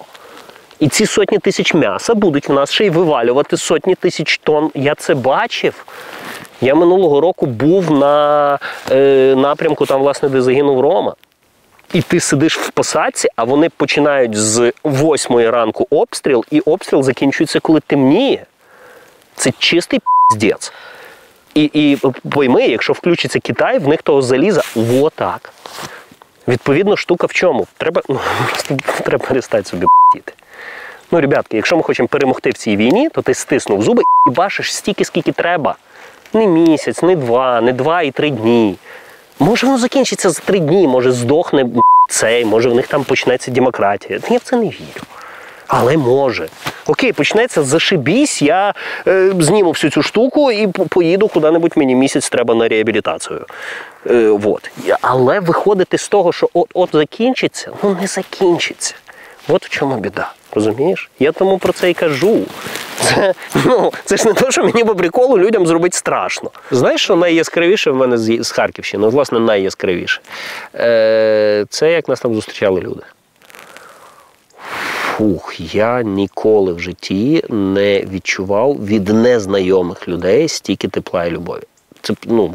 [0.80, 4.70] І ці сотні тисяч м'яса будуть в нас ще й вивалювати сотні тисяч тонн.
[4.74, 5.84] Я це бачив.
[6.60, 8.58] Я минулого року був на
[8.90, 11.14] е, напрямку, там, власне, де загинув Рома.
[11.92, 17.60] І ти сидиш в посадці, а вони починають з восьмої ранку обстріл, і обстріл закінчується,
[17.60, 18.46] коли темніє.
[19.36, 20.72] Це чистий піздець.
[21.56, 21.98] І і
[22.30, 24.62] пойми, якщо включиться Китай, в них того заліза
[25.02, 25.52] отак.
[26.48, 27.66] Відповідно, штука в чому?
[27.76, 28.20] Треба ну,
[29.04, 30.32] треба перестати собі п***іти.
[31.10, 34.74] Ну, ребятки, якщо ми хочемо перемогти в цій війні, то ти стиснув зуби і бачиш
[34.74, 35.76] стільки, скільки треба.
[36.32, 38.76] Не місяць, не два, не два і три дні.
[39.38, 41.66] Може, воно закінчиться за три дні, може здохне
[42.08, 44.18] цей, може в них там почнеться демократія.
[44.30, 45.02] Я в це не вірю.
[45.66, 46.48] Але може.
[46.86, 48.74] Окей, почнеться зашибісь, я
[49.06, 53.44] е, зніму всю цю штуку і поїду куди-небудь мені місяць треба на реабілітацію.
[54.10, 54.70] Е, вот.
[55.00, 58.94] Але виходити з того, що от-от закінчиться, ну не закінчиться.
[59.48, 60.32] От в чому біда.
[60.52, 61.10] Розумієш?
[61.18, 62.38] Я тому про це і кажу.
[63.00, 66.50] Це ну, це ж не те, що мені по приколу людям зробити страшно.
[66.70, 70.20] Знаєш, що найяскравіше в мене з Харківщини, ну, власне, найяскравіше.
[70.74, 73.02] Е, Це як нас там зустрічали люди.
[75.16, 81.62] Фух, я ніколи в житті не відчував від незнайомих людей стільки тепла і любові.
[82.00, 82.54] Це, ну,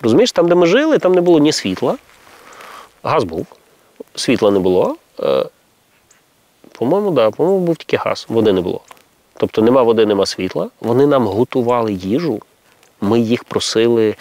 [0.00, 1.96] Розумієш, там, де ми жили, там не було ні світла.
[3.02, 3.46] Газ був,
[4.14, 4.96] світла не було.
[5.20, 5.44] Е,
[6.78, 8.80] по-моєму, да, по-моєму, був тільки газ, води не було.
[9.36, 10.70] Тобто нема води, нема світла.
[10.80, 12.40] Вони нам готували їжу,
[13.00, 14.14] ми їх просили,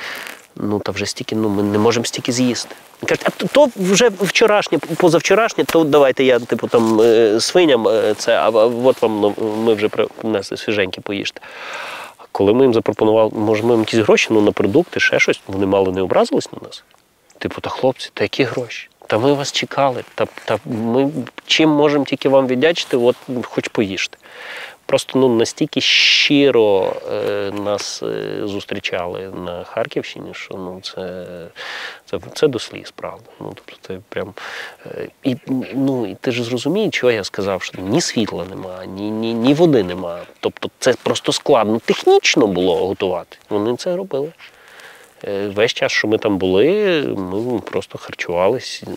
[0.55, 2.75] ну та вже стільки, ну ми не можемо стільки з'їсти.
[3.05, 8.35] Кажуть, а то вже вчорашнє, позавчорашнє, то давайте я типу там е, свиням е, це,
[8.35, 9.35] а от вам ну,
[9.65, 11.41] ми вже принесли свіженькі поїжте.
[12.31, 15.65] Коли ми їм запропонували, може, ми їм якісь гроші ну, на продукти, ще щось, вони
[15.65, 16.83] мало не образились на нас.
[17.39, 18.89] Типу, та хлопці, та які гроші?
[19.07, 21.11] Та ми вас чекали, та та ми
[21.45, 24.17] чим можемо тільки вам віддячити, от хоч поїжте.
[24.91, 31.25] Просто ну, настільки щиро е, нас е, зустрічали на Харківщині, що ну, це
[32.05, 33.23] це, це до сліз, правда.
[33.39, 34.33] Ну, тобто це прям,
[34.85, 35.37] е, і,
[35.73, 39.53] ну, і ти ж зрозумієш, чого я сказав, що ні світла нема, ні, ні, ні
[39.53, 40.19] води нема.
[40.39, 41.79] Тобто це просто складно.
[41.79, 43.37] Технічно було готувати.
[43.49, 44.31] Вони це робили.
[45.27, 48.87] Е, весь час, що ми там були, ми просто харчувалися.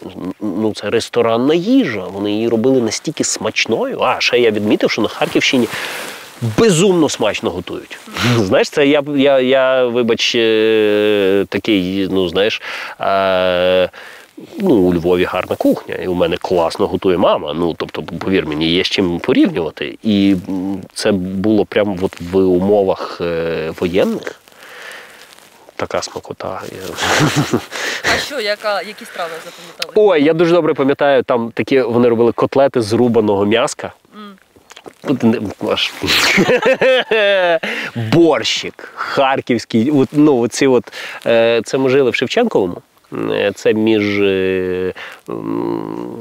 [0.41, 2.05] Ну, це ресторанна їжа.
[2.13, 4.01] Вони її робили настільки смачною.
[4.01, 5.69] А ще я відмітив, що на Харківщині
[6.59, 7.99] безумно смачно готують.
[8.37, 12.63] Знаєш, це я, я, я вибач, е, такий, ну знаєш.
[13.01, 13.89] Е,
[14.59, 17.55] Ну, у Львові гарна кухня, і у мене класно готує мама.
[17.55, 19.99] Ну, тобто, повір мені, є з чим порівнювати.
[20.03, 20.37] І
[20.95, 24.41] це було прямо от в умовах е, воєнних.
[25.77, 26.63] Така смакота.
[28.15, 29.93] А що, яка, які страви запам'ятали?
[29.95, 33.93] Ой, я дуже добре пам'ятаю, там такі вони робили котлети з рубаного м'яска.
[37.97, 39.91] Борщик, харківський.
[39.91, 40.93] От, ну, оці от,
[41.27, 42.83] е, це ми жили в Шевченковому.
[43.55, 44.93] Це між, е,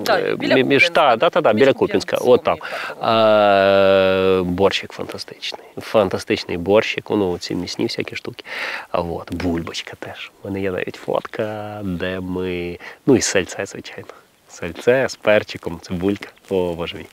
[0.03, 2.17] Так, біля між та, та, та, та, біля Куп'янська.
[2.21, 2.57] От там.
[3.01, 5.67] А, борщик фантастичний.
[5.77, 7.05] Фантастичний борщик.
[7.09, 8.43] Ну, ці місні всякі штуки.
[8.91, 10.31] А от, бульбочка теж.
[10.43, 12.77] У мене є навіть фотка, де ми.
[13.05, 14.07] Ну і сальце, звичайно.
[14.49, 16.27] Сальце з перчиком, цибулька.
[16.49, 17.05] О, боже мій.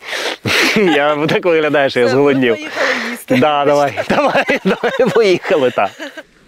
[0.94, 2.56] Я так виглядаю, що я зголоднів.
[3.28, 5.70] Да, давай, давай, давай, поїхали.
[5.70, 5.90] Так.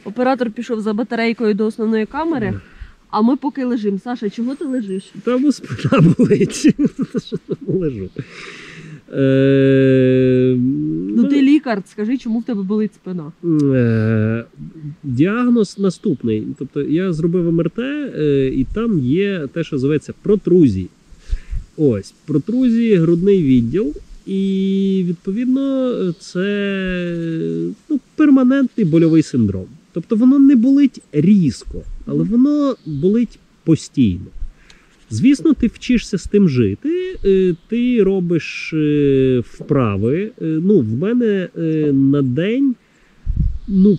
[0.04, 2.54] Оператор пішов за батарейкою до основної камери,
[3.12, 3.98] а ми поки лежимо.
[4.04, 5.12] Саша, чого ти лежиш?
[5.24, 6.56] Та бо спина болить.
[7.26, 8.08] Що там лежу.
[9.14, 10.56] Е,
[11.16, 13.32] Ну ти лікар, скажи, чому в тебе болить спина?
[13.74, 14.44] Е,
[15.02, 16.46] Діагноз наступний.
[16.58, 20.88] Тобто я зробив МРТ, е, і там є те, що називається протрузії.
[21.76, 23.94] Ось, протрузії, грудний відділ.
[24.26, 26.46] І відповідно це
[27.88, 29.66] ну, перманентний больовий синдром.
[29.92, 34.26] Тобто воно не болить різко, але воно болить постійно.
[35.10, 40.30] Звісно, ти вчишся з тим жити, е, ти робиш е, вправи.
[40.42, 41.48] Е, Ну, в мене
[41.92, 42.74] на день
[43.68, 43.98] ну,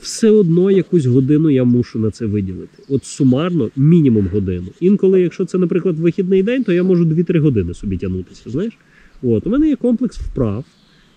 [0.00, 2.82] все одно якусь годину я мушу на це виділити.
[2.88, 4.66] От сумарно мінімум годину.
[4.80, 8.50] Інколи, якщо це, наприклад, вихідний день, то я можу 2-3 години собі тягнутися.
[8.50, 8.72] Знаєш?
[9.22, 10.64] От, у мене є комплекс вправ,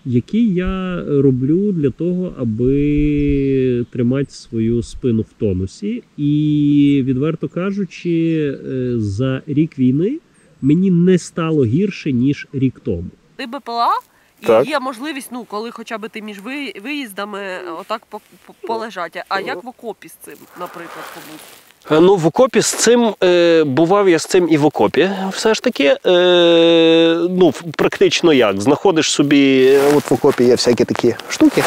[0.04, 6.02] які я роблю для того, аби тримати свою спину в тонусі.
[6.16, 8.36] І, відверто кажучи,
[8.68, 10.18] е, за рік війни
[10.62, 13.04] мені не стало гірше, ніж рік тому.
[13.36, 13.90] Ти БПЛА?
[14.42, 14.68] І Так.
[14.68, 16.36] є можливість, ну коли хоча б ти між
[16.84, 17.40] виїздами
[17.80, 19.22] отак по- по- полежати.
[19.28, 21.44] А як в окопі з цим, наприклад, побути?
[21.90, 25.10] Е, Ну, в окопі з цим е, бував я з цим і в окопі.
[25.32, 28.60] Все ж таки, е, ну, практично як.
[28.60, 31.64] Знаходиш собі, е, от в окопі є всякі такі штуки.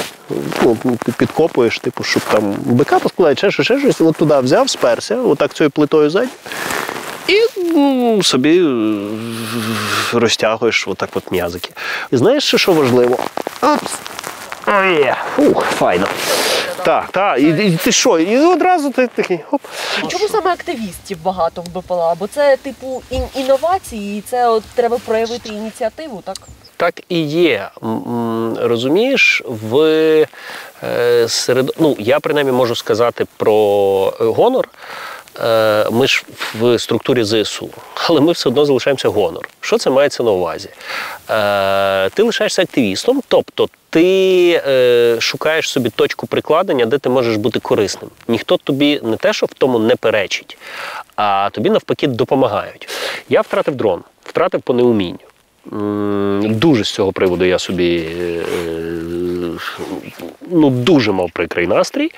[0.63, 0.77] Ну,
[1.17, 4.01] підкопуєш, типу, щоб там бика поскладати, ще ще щось.
[4.01, 6.29] От туди взяв, сперся, отак цією плитою ззаді.
[7.27, 7.39] І
[7.75, 8.95] ну, собі е,
[10.13, 11.69] розтягуєш отак от м'язики.
[12.11, 13.17] І знаєш, що важливо?
[13.61, 13.93] Опс.
[14.67, 15.15] Ой, є.
[15.37, 16.07] Ух, файно.
[16.85, 17.39] Так, так.
[17.39, 18.19] І, і ти що?
[18.19, 19.61] І одразу ти такий хоп.
[20.07, 22.15] Чому саме активістів багато в БПЛА?
[22.19, 26.37] Бо це типу ін- інновації, і це от треба проявити ініціативу, так?
[26.77, 27.69] Так і є.
[27.83, 29.77] М, Розумієш, в
[30.83, 31.71] е, серед...
[31.79, 33.53] ну, я принаймні можу сказати про
[34.21, 34.69] е, гонор.
[35.41, 36.23] Е, Ми ж
[36.59, 37.69] в структурі ЗСУ,
[38.07, 39.49] але ми все одно залишаємося гонор.
[39.61, 40.69] Що це мається на увазі?
[41.29, 47.59] Е, Ти лишаєшся активістом, тобто ти е, шукаєш собі точку прикладення, де ти можеш бути
[47.59, 48.11] корисним.
[48.27, 50.57] Ніхто тобі не те, що в тому не перечить,
[51.15, 52.89] а тобі навпаки допомагають.
[53.29, 55.19] Я втратив дрон, втратив по неумінню.
[55.65, 58.41] Дуже з цього приводу я собі е,
[60.51, 62.11] ну, дуже мав прикрий настрій.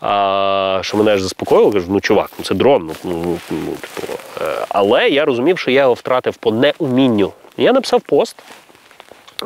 [0.00, 2.90] А, що мене аж заспокоїло, кажу, ну чувак, ну це дрон.
[3.04, 7.32] Ну, ну, ну, типу, е, але я розумів, що я його втратив по неумінню.
[7.56, 8.36] Я написав пост.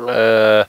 [0.09, 0.65] Е,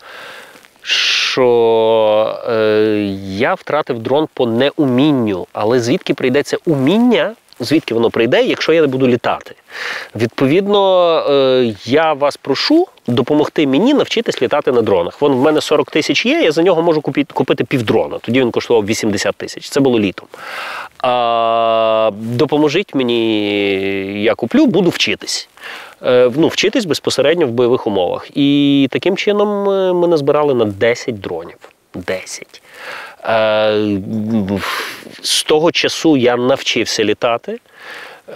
[0.86, 8.72] що е, я втратив дрон по неумінню, але звідки прийдеться уміння, звідки воно прийде, якщо
[8.72, 9.54] я не буду літати.
[10.16, 15.20] Відповідно, е, я вас прошу допомогти мені навчитись літати на дронах.
[15.20, 18.18] Вон в мене 40 тисяч є, я за нього можу купити, купити півдрона.
[18.18, 19.68] Тоді він коштував 80 тисяч.
[19.68, 20.26] Це було літом.
[20.98, 25.48] А, допоможіть мені, я куплю, буду вчитись.
[26.02, 28.28] Е, ну, вчитись безпосередньо в бойових умовах.
[28.34, 31.56] І таким чином е, ми назбирали на 10 дронів.
[31.94, 32.62] 10.
[33.26, 33.98] Е,
[35.22, 37.58] з того часу я навчився літати.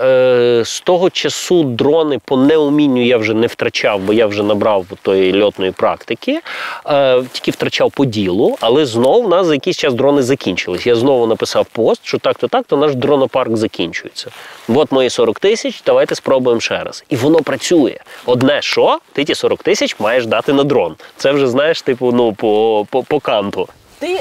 [0.03, 4.86] Е, З того часу дрони по неумінню я вже не втрачав, бо я вже набрав
[5.03, 6.41] тої льотної практики,
[6.86, 10.86] Е, тільки втрачав по ділу, але знову в нас за якийсь час дрони закінчились.
[10.86, 14.30] Я знову написав пост, що так-то так, то наш дронопарк закінчується.
[14.68, 17.05] От мої 40 тисяч, давайте спробуємо ще раз.
[17.09, 17.97] І воно працює.
[18.26, 20.97] Одне що, ти ті 40 тисяч маєш дати на дрон.
[21.16, 23.68] Це вже знаєш, типу, ну, по, по, по канту.
[23.99, 24.20] Ти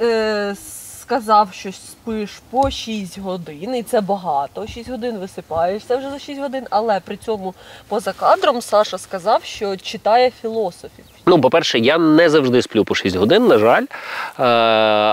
[0.00, 0.56] е,
[1.00, 4.66] сказав, що спиш по 6 годин, і це багато.
[4.66, 7.54] 6 годин висипаєшся вже за 6 годин, але при цьому
[7.88, 11.04] поза кадром Саша сказав, що читає філософів.
[11.28, 13.82] Ну, по-перше, я не завжди сплю по 6 годин, на жаль.
[13.82, 14.42] Е,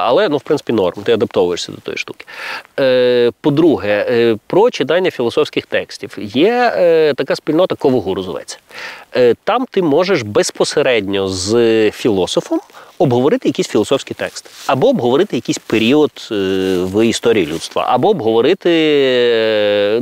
[0.01, 2.25] але, ну, в принципі, норм, ти адаптовуєшся до тої штуки.
[2.79, 6.17] Е, по-друге, е, про читання філософських текстів.
[6.17, 8.57] Є така спільнота Ковогуру зветься.
[9.15, 12.59] Е, там ти можеш безпосередньо з філософом
[12.97, 16.27] обговорити якийсь філософський текст, або обговорити якийсь період
[16.81, 18.69] в історії людства, або обговорити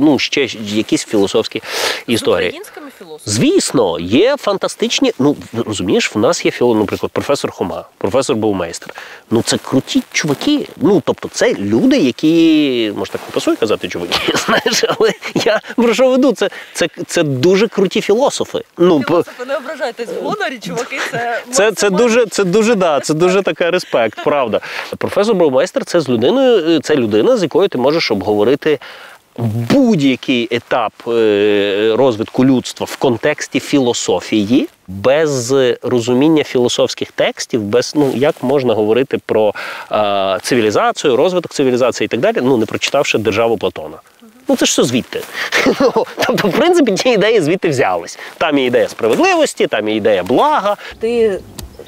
[0.00, 1.62] ну, ще якісь філософські
[2.06, 2.48] історії.
[2.48, 3.36] українськими філософами.
[3.36, 5.12] Звісно, є фантастичні.
[5.18, 5.36] Ну
[5.66, 8.94] розумієш, в нас є філо, наприклад, професор Хома, професор Бовмейстер.
[9.30, 10.68] Ну це круті чуваки.
[10.76, 15.94] Ну тобто, це люди, які може так не пасує казати чуваки, знаєш, але я про
[15.94, 16.32] що веду?
[16.32, 18.64] Це, це, це дуже круті філософи.
[18.78, 23.14] Ну Філософи, не ображайтесь в гонорі, чуваки, це це, це дуже, це дуже да, це
[23.14, 24.60] дуже така респект, правда.
[24.98, 28.78] Професор Броумейстер це з людиною, це людина, з якою ти можеш обговорити.
[29.38, 38.42] Будь-який етап е, розвитку людства в контексті філософії, без розуміння філософських текстів, без ну як
[38.42, 39.54] можна говорити про
[39.92, 43.96] е, цивілізацію, розвиток цивілізації і так далі, ну не прочитавши державу Платона.
[44.48, 45.20] Ну це ж все звідти.
[45.80, 48.18] Ну, Тобто, в принципі, ті ідеї звідти взялись.
[48.38, 51.40] Там є ідея справедливості, там є ідея блага, Ти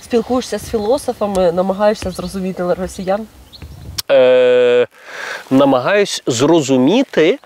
[0.03, 3.27] спілкуєшся з філософами, намагаєшся зрозуміти росіян.
[4.11, 4.87] Е,
[5.51, 7.39] намагаюсь зрозуміти,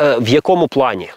[0.00, 1.10] е, в якому плані.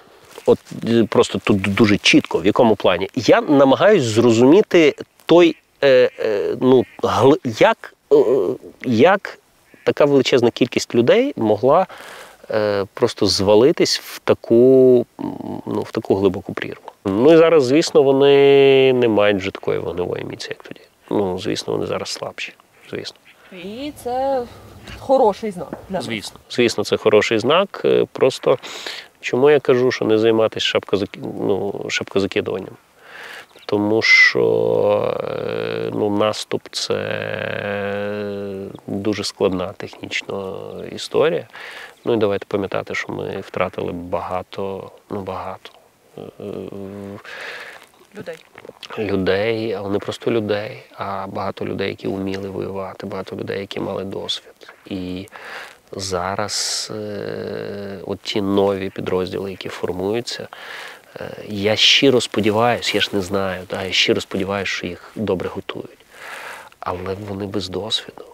[0.45, 0.59] От
[0.89, 3.09] е, просто тут дуже чітко, в якому плані.
[3.15, 8.15] Я намагаюсь зрозуміти той, е, е, ну, гли- як, е,
[8.85, 9.39] як
[9.85, 11.87] така величезна кількість людей могла
[12.51, 15.05] е, просто звалитись в таку,
[15.65, 16.81] ну, в таку глибоку прірву.
[17.05, 20.81] Ну і зараз, звісно, вони не мають вже такої вогневої міці, як тоді.
[21.11, 22.53] Ну, звісно, вони зараз слабші.
[22.91, 23.15] Звісно.
[23.63, 24.41] І це
[24.99, 26.01] хороший знак для.
[26.01, 27.81] Звісно, звісно, це хороший знак.
[27.85, 28.57] Е, Просто
[29.21, 30.79] чому я кажу, що не займатися
[31.39, 32.73] ну, шапкозакидуванням?
[33.65, 36.99] Тому що е, ну, наступ це
[38.87, 40.53] дуже складна технічна
[40.91, 41.47] історія.
[42.05, 45.69] Ну і давайте пам'ятати, що ми втратили багато, ну багато
[46.17, 46.43] е,
[48.17, 48.35] людей.
[48.97, 54.03] людей, але не просто людей, а багато людей, які вміли воювати, багато людей, які мали
[54.03, 54.73] досвід.
[54.85, 55.27] І
[55.91, 60.47] зараз е, от ті нові підрозділи, які формуються,
[61.19, 65.49] е, я щиро сподіваюся, я ж не знаю, да, я щиро сподіваюся, що їх добре
[65.49, 66.05] готують.
[66.79, 68.25] Але вони без досвіду.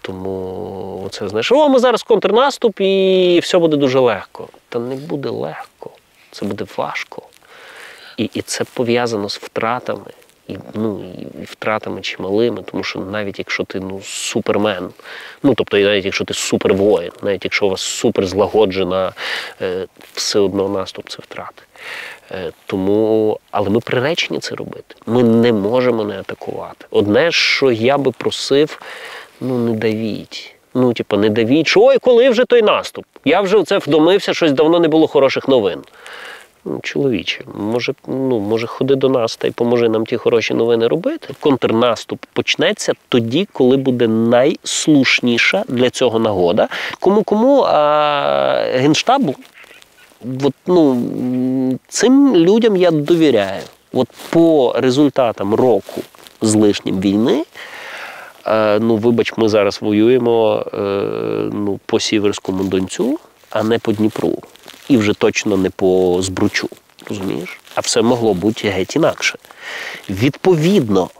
[0.00, 4.48] Тому оце знаєш, о, ми зараз контрнаступ і все буде дуже легко.
[4.68, 5.90] Та не буде легко,
[6.30, 7.22] це буде важко.
[8.16, 10.10] І, і це пов'язано з втратами,
[10.48, 11.04] і, ну,
[11.40, 14.90] і втратами чималими, тому що навіть якщо ти ну, супермен,
[15.42, 19.12] ну тобто навіть якщо ти супервоїн, навіть якщо у вас супер злагоджена,
[19.62, 21.62] е, все одно наступ це втрати.
[22.30, 24.94] Е, тому, але ми приречені це робити.
[25.06, 26.86] Ми не можемо не атакувати.
[26.90, 28.82] Одне, що я би просив,
[29.40, 30.54] ну не давіть.
[30.74, 33.04] Ну, типу, не давіть, що ой, коли вже той наступ?
[33.24, 35.80] Я вже це вдомився, щось давно не було хороших новин.
[36.82, 41.34] Чоловіче, може, ну, може, ходи до нас та й поможи нам ті хороші новини робити.
[41.40, 46.68] Контрнаступ почнеться тоді, коли буде найслушніша для цього нагода.
[47.00, 49.34] Кому кому а Генштабу,
[50.42, 51.02] от, ну,
[51.88, 53.62] цим людям я довіряю.
[53.92, 56.02] От по результатам року
[56.40, 57.44] з лишнім війни.
[58.46, 60.78] Е, ну, вибач, ми зараз воюємо е,
[61.52, 63.18] ну, по Сіверському Донцю,
[63.50, 64.38] а не по Дніпру.
[64.88, 66.68] І вже точно не по Збручу.
[67.08, 67.60] Розумієш?
[67.74, 69.38] А все могло бути геть інакше.
[70.10, 71.10] Відповідно,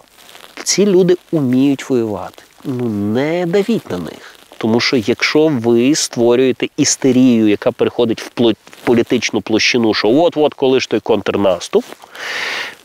[0.65, 2.43] ці люди вміють воювати.
[2.65, 4.35] Ну, не давіть на них.
[4.59, 8.55] Тому що якщо ви створюєте істерію, яка переходить в,
[8.85, 11.85] політичну площину, що от-от, коли ж той контрнаступ,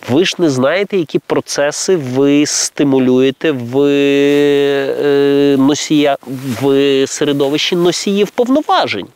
[0.10, 6.18] ви ж не знаєте, які процеси ви стимулюєте в е, носія
[6.62, 9.08] в середовищі носіїв повноважень.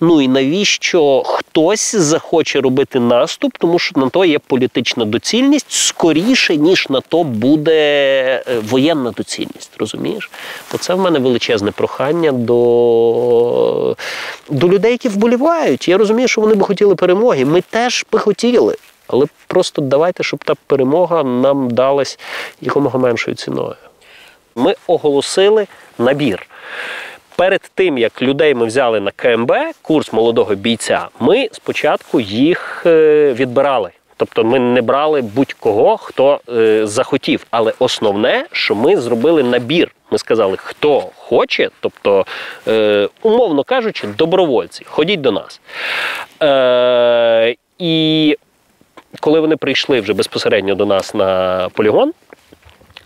[0.00, 6.56] Ну і навіщо хтось захоче робити наступ, тому що на то є політична доцільність скоріше,
[6.56, 7.72] ніж на то буде
[8.48, 9.70] е, воєнна доцільність.
[9.78, 10.30] Розумієш?
[10.74, 13.96] Оце в мене величезне прохання до,
[14.48, 15.88] до людей, які вболівають.
[15.88, 17.44] Я розумію, що вони би хотіли перемоги.
[17.44, 18.76] Ми теж би хотіли.
[19.06, 22.18] Але просто давайте, щоб та перемога нам далась
[22.60, 23.74] якомога меншою ціною.
[24.54, 25.66] Ми оголосили
[25.98, 26.46] набір.
[27.40, 33.32] Перед тим, як людей ми взяли на КМБ, курс молодого бійця, ми спочатку їх е,
[33.32, 33.90] відбирали.
[34.16, 37.46] Тобто ми не брали будь-кого, хто е, захотів.
[37.50, 39.90] Але основне, що ми зробили набір.
[40.10, 42.26] Ми сказали, хто хоче, тобто,
[42.68, 45.60] е, умовно кажучи, добровольці, ходіть до нас.
[46.42, 48.36] Е, і
[49.20, 52.12] коли вони прийшли вже безпосередньо до нас на полігон,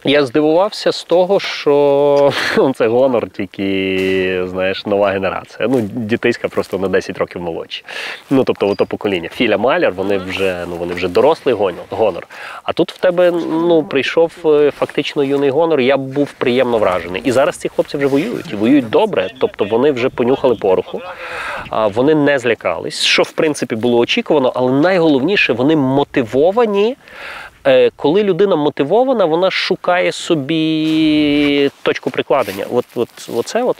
[0.04, 5.68] я здивувався з того, що ну, це гонор, тільки знаєш, нова генерація.
[5.68, 7.84] Ну, дітиська просто на 10 років молодші.
[8.30, 9.28] Ну, тобто, ото покоління.
[9.32, 11.54] Філя Маляр, вони вже, ну, вони вже дорослий
[11.90, 12.26] гонор.
[12.62, 15.80] А тут в тебе ну, прийшов е, фактично юний гонор.
[15.80, 17.22] Я був приємно вражений.
[17.24, 18.52] І зараз ці хлопці вже воюють.
[18.52, 19.30] І воюють добре.
[19.38, 21.00] Тобто вони вже понюхали пороху,
[21.94, 26.96] вони не злякались, що в принципі було очікувано, але найголовніше, вони мотивовані.
[27.66, 32.66] Е, Коли людина мотивована, вона шукає собі точку прикладення.
[32.70, 33.76] От, от, оце от.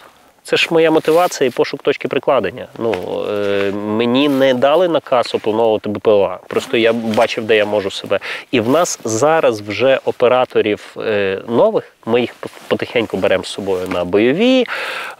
[0.47, 2.67] Це ж моя мотивація і пошук точки прикладення.
[2.79, 2.95] Ну,
[3.31, 6.39] е, мені не дали наказ опановувати БПЛА.
[6.47, 8.19] Просто я бачив, де я можу себе.
[8.51, 12.35] І в нас зараз вже операторів е, нових, ми їх
[12.69, 14.65] потихеньку беремо з собою на бойові.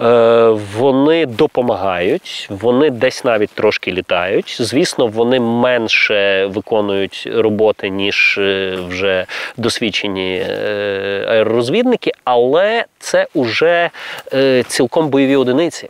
[0.01, 4.57] Е, вони допомагають, вони десь навіть трошки літають.
[4.61, 13.91] Звісно, вони менше виконують роботи, ніж е, вже досвідчені е, аеророзвідники, але це вже
[14.35, 15.89] е, цілком бойові одиниці.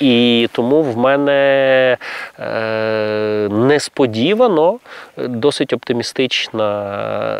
[0.00, 1.96] І тому в мене
[2.38, 4.78] е, несподівано
[5.16, 6.68] досить оптимістична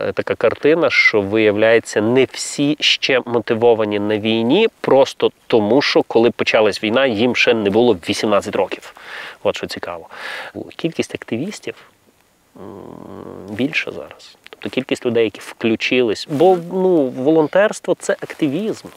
[0.08, 6.30] е, така картина, що виявляється, не всі ще мотивовані на війні, просто тому, що коли
[6.30, 8.94] почалась війна, їм ще не було 18 років.
[9.42, 10.08] От що цікаво.
[10.76, 11.74] Кількість активістів
[13.48, 14.36] більша зараз.
[14.50, 18.88] Тобто кількість людей, які включились, бо ну, волонтерство це активізм.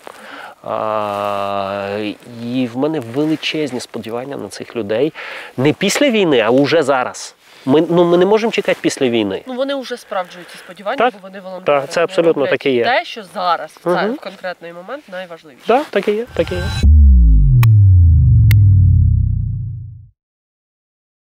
[2.44, 5.14] І в мене величезні сподівання на цих людей
[5.58, 7.36] не після війни, а вже зараз.
[7.66, 9.44] Ми, ну, ми не можемо чекати після війни.
[9.48, 11.82] Ну вони вже справджують ці сподівання, Так, бо вони волонтери.
[11.82, 12.84] так, це абсолютно таке є.
[12.84, 14.16] Те, що зараз, в цей Мгм.
[14.16, 15.68] конкретний момент найважливіше.
[15.68, 16.62] Так, таке є, так і є.